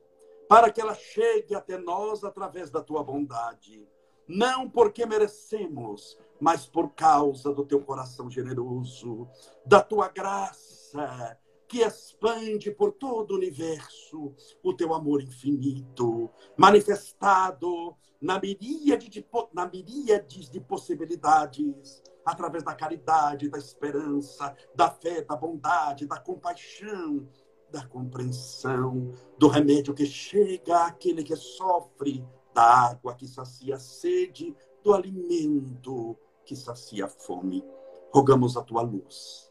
[0.49, 3.88] para que ela chegue até nós através da tua bondade,
[4.27, 9.27] não porque merecemos, mas por causa do teu coração generoso,
[9.63, 11.38] da tua graça
[11.70, 19.65] que expande por todo o universo o teu amor infinito, manifestado na miríade de, na
[19.65, 27.30] de possibilidades através da caridade, da esperança, da fé, da bondade, da compaixão,
[27.72, 34.55] da compreensão, do remédio que chega àquele que sofre, da água que sacia a sede,
[34.84, 37.63] do alimento que sacia a fome.
[38.11, 39.48] Rogamos a tua luz,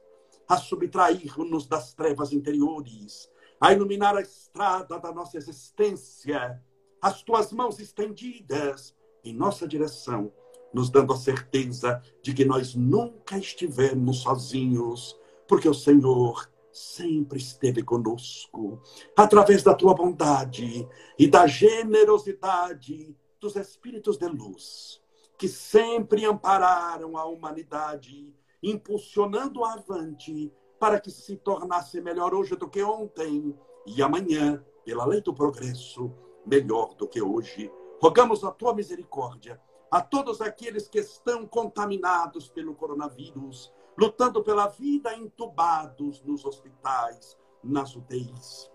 [0.49, 3.31] a subtrair-nos das trevas interiores,
[3.61, 6.63] a iluminar a estrada da nossa existência,
[7.03, 10.33] as tuas mãos estendidas em nossa direção
[10.73, 17.83] nos dando a certeza de que nós nunca estivemos sozinhos, porque o Senhor sempre esteve
[17.83, 18.81] conosco,
[19.17, 20.87] através da tua bondade
[21.19, 25.01] e da generosidade dos Espíritos de luz,
[25.37, 32.83] que sempre ampararam a humanidade, impulsionando-a avante para que se tornasse melhor hoje do que
[32.83, 33.57] ontem
[33.87, 36.13] e amanhã, pela lei do progresso,
[36.47, 37.71] melhor do que hoje.
[38.01, 45.15] Rogamos a tua misericórdia a todos aqueles que estão contaminados pelo coronavírus, lutando pela vida,
[45.17, 48.71] entubados nos hospitais, nas UTIs.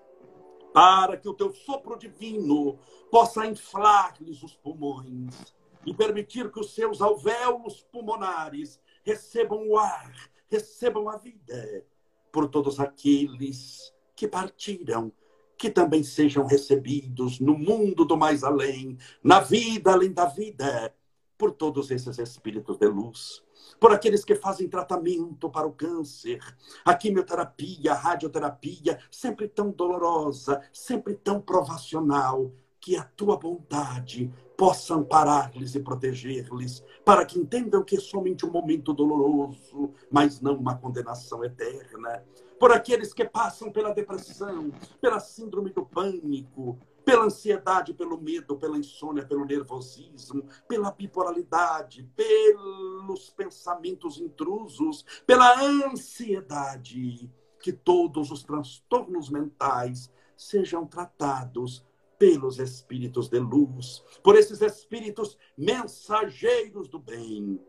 [0.74, 2.80] Para que o teu sopro divino
[3.12, 5.54] possa inflar-lhes os pulmões
[5.86, 10.14] e permitir que os seus alvéolos pulmonares recebam o ar,
[10.49, 11.86] recebam a vida
[12.32, 15.12] por todos aqueles que partiram
[15.58, 20.93] que também sejam recebidos no mundo do mais além, na vida além da vida,
[21.38, 23.41] por todos esses espíritos de luz,
[23.80, 26.41] por aqueles que fazem tratamento para o câncer,
[26.84, 32.51] a quimioterapia, a radioterapia, sempre tão dolorosa, sempre tão provacional,
[32.84, 38.51] que a tua bondade possa amparar-lhes e proteger-lhes, para que entendam que é somente um
[38.51, 42.24] momento doloroso, mas não uma condenação eterna.
[42.60, 48.78] Por aqueles que passam pela depressão, pela síndrome do pânico, pela ansiedade, pelo medo, pela
[48.78, 57.30] insônia, pelo nervosismo, pela bipolaridade, pelos pensamentos intrusos, pela ansiedade,
[57.60, 61.86] que todos os transtornos mentais sejam tratados
[62.24, 67.59] pelos espíritos de luz, por esses espíritos mensageiros do bem,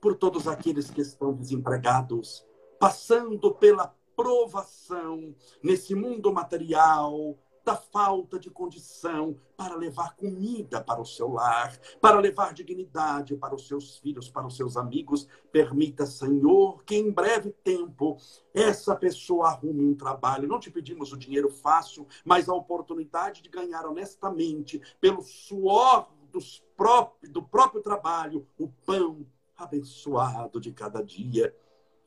[0.00, 2.46] por todos aqueles que estão desempregados,
[2.78, 7.36] passando pela provação nesse mundo material,
[7.68, 13.54] da falta de condição para levar comida para o seu lar, para levar dignidade para
[13.54, 15.28] os seus filhos, para os seus amigos.
[15.52, 18.16] Permita, Senhor, que em breve tempo
[18.54, 20.48] essa pessoa arrume um trabalho.
[20.48, 26.64] Não te pedimos o dinheiro fácil, mas a oportunidade de ganhar honestamente, pelo suor dos
[26.74, 31.54] próprios, do próprio trabalho, o pão abençoado de cada dia.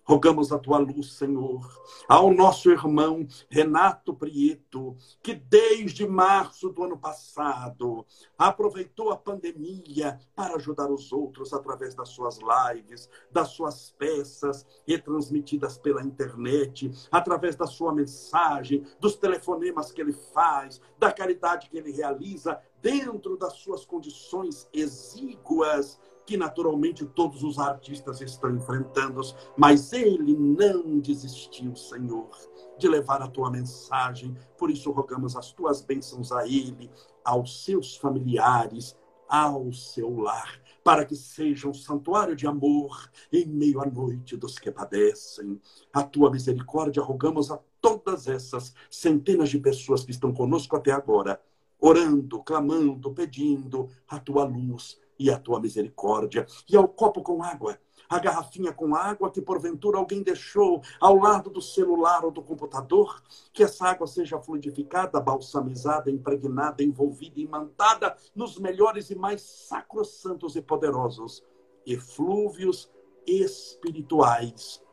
[0.04, 1.62] Rogamos a tua luz, Senhor,
[2.08, 8.06] ao nosso irmão Renato Prieto, que desde março do ano passado
[8.38, 15.78] aproveitou a pandemia para ajudar os outros através das suas lives, das suas peças retransmitidas
[15.78, 21.92] pela internet, através da sua mensagem, dos telefonemas que ele faz, da caridade que ele
[21.92, 29.22] realiza, dentro das suas condições exíguas que naturalmente todos os artistas estão enfrentando,
[29.58, 32.30] mas ele não desistiu, Senhor,
[32.78, 34.36] de levar a tua mensagem.
[34.58, 36.90] Por isso rogamos as tuas bênçãos a ele,
[37.24, 38.96] aos seus familiares,
[39.28, 44.60] ao seu lar, para que seja um santuário de amor em meio à noite dos
[44.60, 45.60] que padecem.
[45.94, 51.42] A tua misericórdia rogamos a todas essas centenas de pessoas que estão conosco até agora,
[51.80, 56.48] orando, clamando, pedindo a tua luz e a tua misericórdia.
[56.68, 57.78] E ao copo com água,
[58.10, 63.22] a garrafinha com água que porventura alguém deixou ao lado do celular ou do computador,
[63.54, 70.62] que essa água seja fluidificada, balsamizada, impregnada, envolvida, imantada nos melhores e mais sacrossantos e
[70.62, 71.44] poderosos
[71.86, 72.92] eflúvios
[73.26, 74.84] espirituais,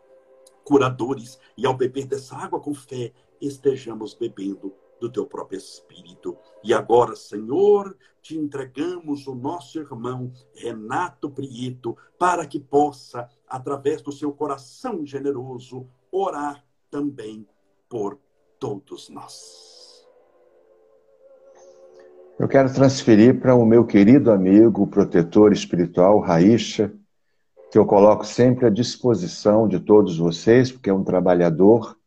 [0.62, 6.36] curadores, e ao beber dessa água com fé, estejamos bebendo do teu próprio espírito.
[6.62, 14.12] E agora, Senhor, te entregamos o nosso irmão Renato Prieto, para que possa, através do
[14.12, 17.46] seu coração generoso, orar também
[17.88, 18.18] por
[18.58, 20.06] todos nós.
[22.38, 26.92] Eu quero transferir para o meu querido amigo, protetor espiritual, Raícha,
[27.70, 31.97] que eu coloco sempre à disposição de todos vocês, porque é um trabalhador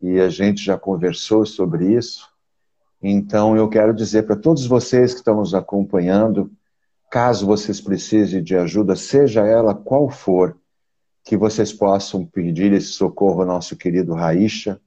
[0.00, 2.28] e a gente já conversou sobre isso.
[3.02, 6.50] Então eu quero dizer para todos vocês que estão nos acompanhando,
[7.10, 10.56] caso vocês precisem de ajuda, seja ela qual for,
[11.24, 14.80] que vocês possam pedir esse socorro ao nosso querido Raícha.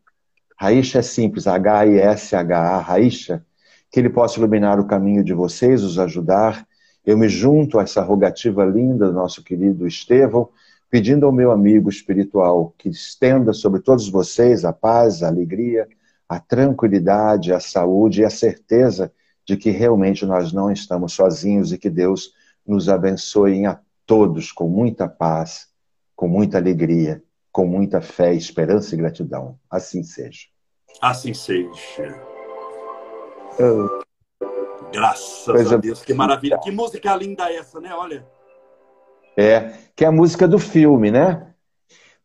[0.58, 3.46] Raícha é simples, H-I-S-H-A, Raícha,
[3.92, 6.66] que ele possa iluminar o caminho de vocês, os ajudar.
[7.06, 10.50] Eu me junto a essa rogativa linda do nosso querido Estevão,
[10.90, 15.88] pedindo ao meu amigo espiritual que estenda sobre todos vocês a paz, a alegria,
[16.28, 19.12] a tranquilidade, a saúde e a certeza
[19.46, 22.34] de que realmente nós não estamos sozinhos e que Deus
[22.66, 25.68] nos abençoe a todos com muita paz,
[26.16, 29.60] com muita alegria, com muita fé, esperança e gratidão.
[29.70, 30.48] Assim seja.
[31.02, 32.22] Assim seja.
[33.60, 34.04] Oh.
[34.92, 36.60] Graças Coisa a Deus, que maravilha.
[36.60, 37.94] Que música linda essa, né?
[37.94, 38.26] Olha.
[39.40, 41.54] É, que é a música do filme, né?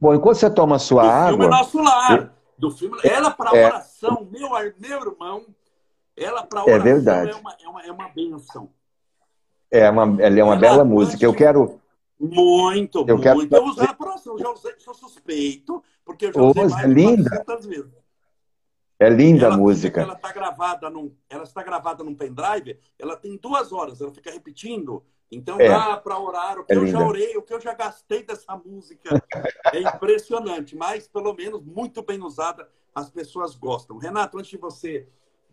[0.00, 1.30] Bom, enquanto você toma a sua do água.
[1.30, 2.34] Filme é nosso lar.
[2.58, 5.46] Do filme, ela para é, oração, meu, meu irmão,
[6.16, 7.30] ela para é oração é, verdade.
[7.30, 8.70] é, uma, é, uma, é uma benção.
[9.70, 11.24] É uma, ela é uma ela bela música.
[11.24, 11.80] Eu quero.
[12.18, 13.22] Muito, eu muito.
[13.22, 13.40] Quero...
[13.50, 17.44] Eu usar para oração, já usei, sou suspeito, porque eu já usei mais é linda.
[17.60, 17.86] vezes.
[18.98, 20.00] É linda ela, a música.
[20.00, 22.78] Ela está gravada num, ela está gravada num pendrive.
[22.98, 24.00] Ela tem duas horas.
[24.00, 25.68] Ela fica repetindo então é.
[25.68, 26.58] dá para orar.
[26.58, 29.22] O que é eu já orei, o que eu já gastei dessa música
[29.72, 33.98] é impressionante, mas pelo menos muito bem usada, as pessoas gostam.
[33.98, 35.08] Renato, antes de você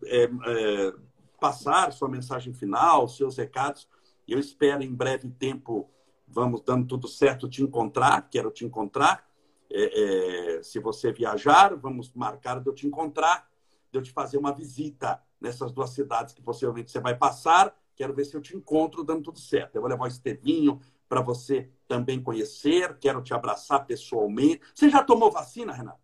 [0.05, 0.93] é, é,
[1.39, 3.87] passar sua mensagem final, seus recados,
[4.27, 5.89] eu espero em breve tempo,
[6.27, 9.27] vamos dando tudo certo, te encontrar, quero te encontrar.
[9.73, 13.49] É, é, se você viajar, vamos marcar de eu te encontrar,
[13.91, 18.13] de eu te fazer uma visita nessas duas cidades que possivelmente você vai passar Quero
[18.13, 19.75] ver se eu te encontro dando tudo certo.
[19.75, 22.97] Eu vou levar o Estevinho para você também conhecer.
[22.99, 24.61] Quero te abraçar pessoalmente.
[24.73, 25.99] Você já tomou vacina, Renato?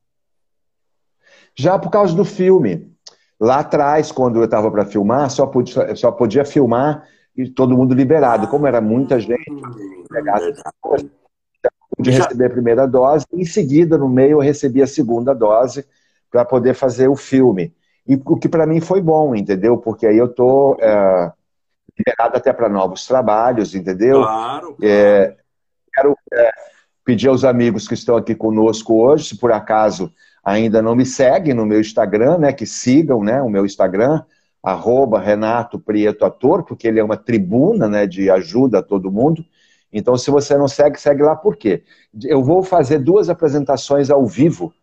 [1.56, 2.96] Já por causa do filme.
[3.40, 7.94] Lá atrás, quando eu estava para filmar, só podia, só podia filmar e todo mundo
[7.94, 8.48] liberado.
[8.48, 9.46] Como era muita ah, gente,
[11.96, 13.26] podia receber a primeira dose.
[13.32, 15.86] Em seguida, no meio, eu recebi a segunda dose
[16.32, 17.74] para poder fazer o filme.
[18.08, 19.78] E o que para mim foi bom, entendeu?
[19.78, 21.32] Porque aí eu tô é,
[21.98, 24.22] liberado até para novos trabalhos, entendeu?
[24.22, 24.76] Claro.
[24.76, 24.78] claro.
[24.82, 25.36] É,
[25.94, 26.52] quero é,
[27.04, 30.12] pedir aos amigos que estão aqui conosco hoje, se por acaso
[30.44, 34.24] ainda não me seguem no meu Instagram, né, que sigam né, o meu Instagram,
[34.64, 39.44] arroba Renato Prieto Ator, porque ele é uma tribuna né, de ajuda a todo mundo.
[39.92, 41.84] Então, se você não segue, segue lá por quê?
[42.24, 44.74] Eu vou fazer duas apresentações ao vivo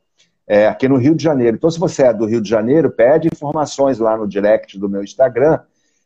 [0.46, 1.56] é, aqui no Rio de Janeiro.
[1.56, 5.02] Então, se você é do Rio de Janeiro, pede informações lá no direct do meu
[5.02, 5.60] Instagram.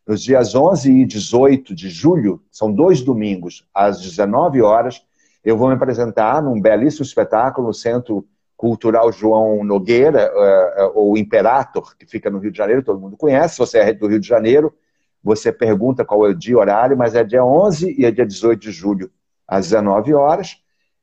[0.09, 5.04] Nos dias 11 e 18 de julho, são dois domingos, às 19 horas,
[5.44, 11.94] eu vou me apresentar num belíssimo espetáculo no Centro Cultural João Nogueira, uh, ou Imperator,
[11.96, 13.54] que fica no Rio de Janeiro, todo mundo conhece.
[13.54, 14.74] Se você é do Rio de Janeiro,
[15.22, 18.26] você pergunta qual é o dia e horário, mas é dia 11 e é dia
[18.26, 19.11] 18 de julho,
[19.46, 20.56] às 19 horas.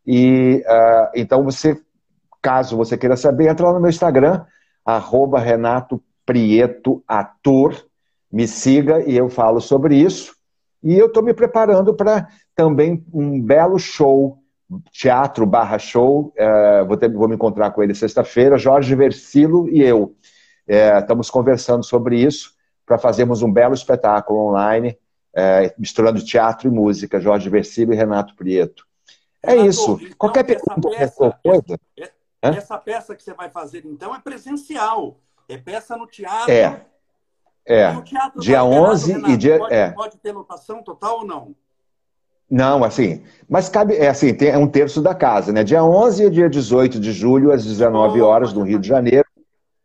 [0.05, 1.79] E uh, então você
[2.45, 4.45] Caso você queira saber, entra lá no meu Instagram,
[4.85, 7.73] arroba Renato Prieto Ator.
[8.35, 10.35] Me siga e eu falo sobre isso.
[10.83, 14.39] E eu estou me preparando para também um belo show,
[14.91, 16.33] teatro barra show.
[16.35, 20.17] É, vou, ter, vou, me encontrar com ele sexta-feira, Jorge Versilo e eu.
[20.67, 22.51] É, estamos conversando sobre isso
[22.85, 24.99] para fazermos um belo espetáculo online,
[25.33, 28.85] é, misturando teatro e música, Jorge Versilo e Renato Prieto.
[29.41, 29.91] É Renato, isso.
[30.01, 31.79] Então, Qualquer pergunta, peça, coisa.
[32.43, 32.49] Hã?
[32.49, 35.21] Essa peça que você vai fazer, então, é presencial.
[35.47, 36.51] É peça no teatro.
[36.51, 36.85] É.
[37.65, 37.99] É.
[38.01, 39.57] Teatro dia 11 Renato, e dia.
[39.57, 39.91] Pode, é.
[39.91, 41.55] pode ter lotação total ou não?
[42.49, 45.63] Não, assim, mas cabe, é assim, tem, é um terço da casa, né?
[45.63, 49.25] Dia 11 e dia 18 de julho, às 19 horas, no Rio de Janeiro,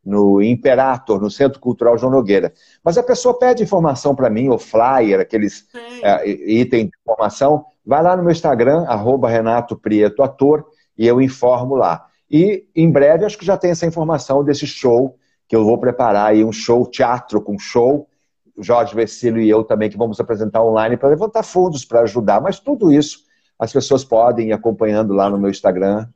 [0.05, 2.53] no Imperator, no Centro Cultural João Nogueira.
[2.85, 5.67] Mas a pessoa pede informação para mim, o flyer, aqueles
[6.03, 10.67] é, itens de informação, vai lá no meu Instagram, arroba Renato Prieto Ator,
[10.99, 12.07] e eu informo lá.
[12.31, 15.17] E em breve acho que já tem essa informação desse show
[15.51, 18.09] que eu vou preparar aí, um show teatro com show.
[18.57, 22.41] Jorge Vecílio e eu também que vamos apresentar online para levantar fundos para ajudar.
[22.41, 23.25] Mas tudo isso
[23.59, 26.07] as pessoas podem ir acompanhando lá no meu Instagram,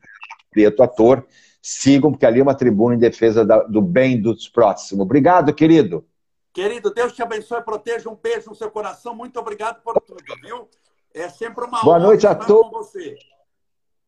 [0.53, 1.25] Prieto Ator.
[1.61, 5.03] Sigam, porque ali é uma tribuna em defesa do bem dos próximos.
[5.03, 6.05] Obrigado, querido.
[6.53, 9.17] Querido, Deus te abençoe, proteja, um beijo no seu coração.
[9.17, 10.69] Muito obrigado por tudo, viu?
[11.13, 12.93] É sempre uma Boa noite a todos.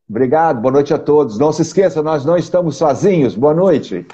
[0.09, 1.37] Obrigado, boa noite a todos.
[1.37, 3.35] Não se esqueça, nós não estamos sozinhos.
[3.35, 4.07] Boa noite.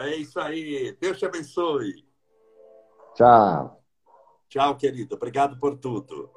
[0.00, 0.96] É isso aí.
[1.00, 2.04] Deus te abençoe.
[3.14, 3.82] Tchau.
[4.48, 5.14] Tchau, querido.
[5.14, 6.30] Obrigado por tudo.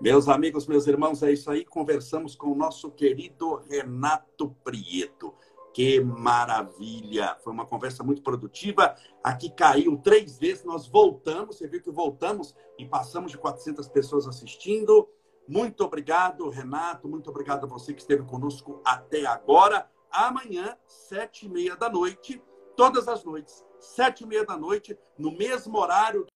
[0.00, 1.64] Meus amigos, meus irmãos, é isso aí.
[1.64, 5.34] Conversamos com o nosso querido Renato Prieto.
[5.72, 7.36] Que maravilha!
[7.42, 8.94] Foi uma conversa muito produtiva.
[9.22, 11.56] Aqui caiu três vezes, nós voltamos.
[11.56, 15.08] Você viu que voltamos e passamos de 400 pessoas assistindo.
[15.48, 17.08] Muito obrigado, Renato.
[17.08, 19.90] Muito obrigado a você que esteve conosco até agora.
[20.10, 22.40] Amanhã, sete e meia da noite,
[22.76, 26.26] todas as noites, sete e meia da noite, no mesmo horário,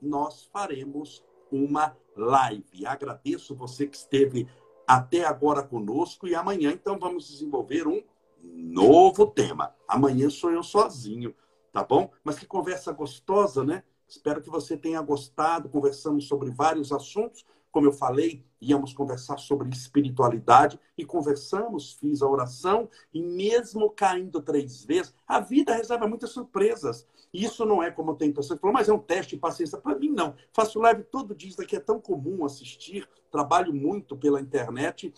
[0.00, 2.86] nós faremos uma live.
[2.86, 4.48] Agradeço você que esteve
[4.86, 8.02] até agora conosco e amanhã, então, vamos desenvolver um
[8.42, 9.74] novo tema.
[9.88, 11.34] Amanhã sou eu sozinho,
[11.72, 12.10] tá bom?
[12.22, 13.82] Mas que conversa gostosa, né?
[14.06, 15.68] Espero que você tenha gostado.
[15.68, 17.44] Conversamos sobre vários assuntos.
[17.74, 24.40] Como eu falei, íamos conversar sobre espiritualidade e conversamos, fiz a oração e mesmo caindo
[24.40, 27.04] três vezes, a vida reserva muitas surpresas.
[27.32, 29.76] Isso não é como tem pessoa que mas é um teste de paciência.
[29.76, 30.36] Para mim, não.
[30.52, 35.12] Faço live todo dia, isso daqui é tão comum assistir, trabalho muito pela internet.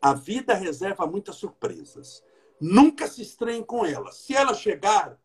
[0.00, 2.24] A vida reserva muitas surpresas.
[2.58, 4.12] Nunca se estranhe com ela.
[4.12, 5.20] Se ela chegar,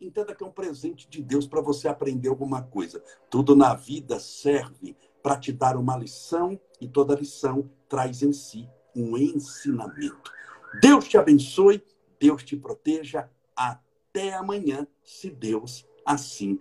[0.00, 3.04] entenda que é um presente de Deus para você aprender alguma coisa.
[3.28, 8.68] Tudo na vida serve para te dar uma lição e toda lição traz em si
[8.94, 10.32] um ensinamento.
[10.80, 11.84] Deus te abençoe,
[12.18, 13.30] Deus te proteja.
[13.54, 16.58] Até amanhã, se Deus assim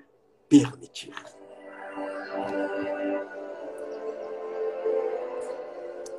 [0.47, 1.13] permitir.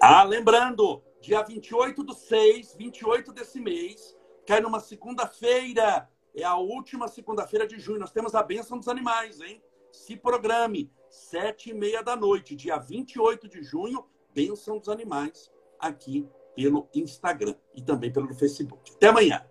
[0.01, 7.07] Ah, lembrando, dia 28 do 6, 28 desse mês, cai numa segunda-feira, é a última
[7.07, 8.01] segunda-feira de junho.
[8.01, 9.63] Nós temos a bênção dos animais, hein?
[9.93, 16.27] Se programe, sete e meia da noite, dia 28 de junho, bênção dos animais, aqui
[16.57, 18.93] pelo Instagram e também pelo Facebook.
[18.95, 19.47] Até amanhã.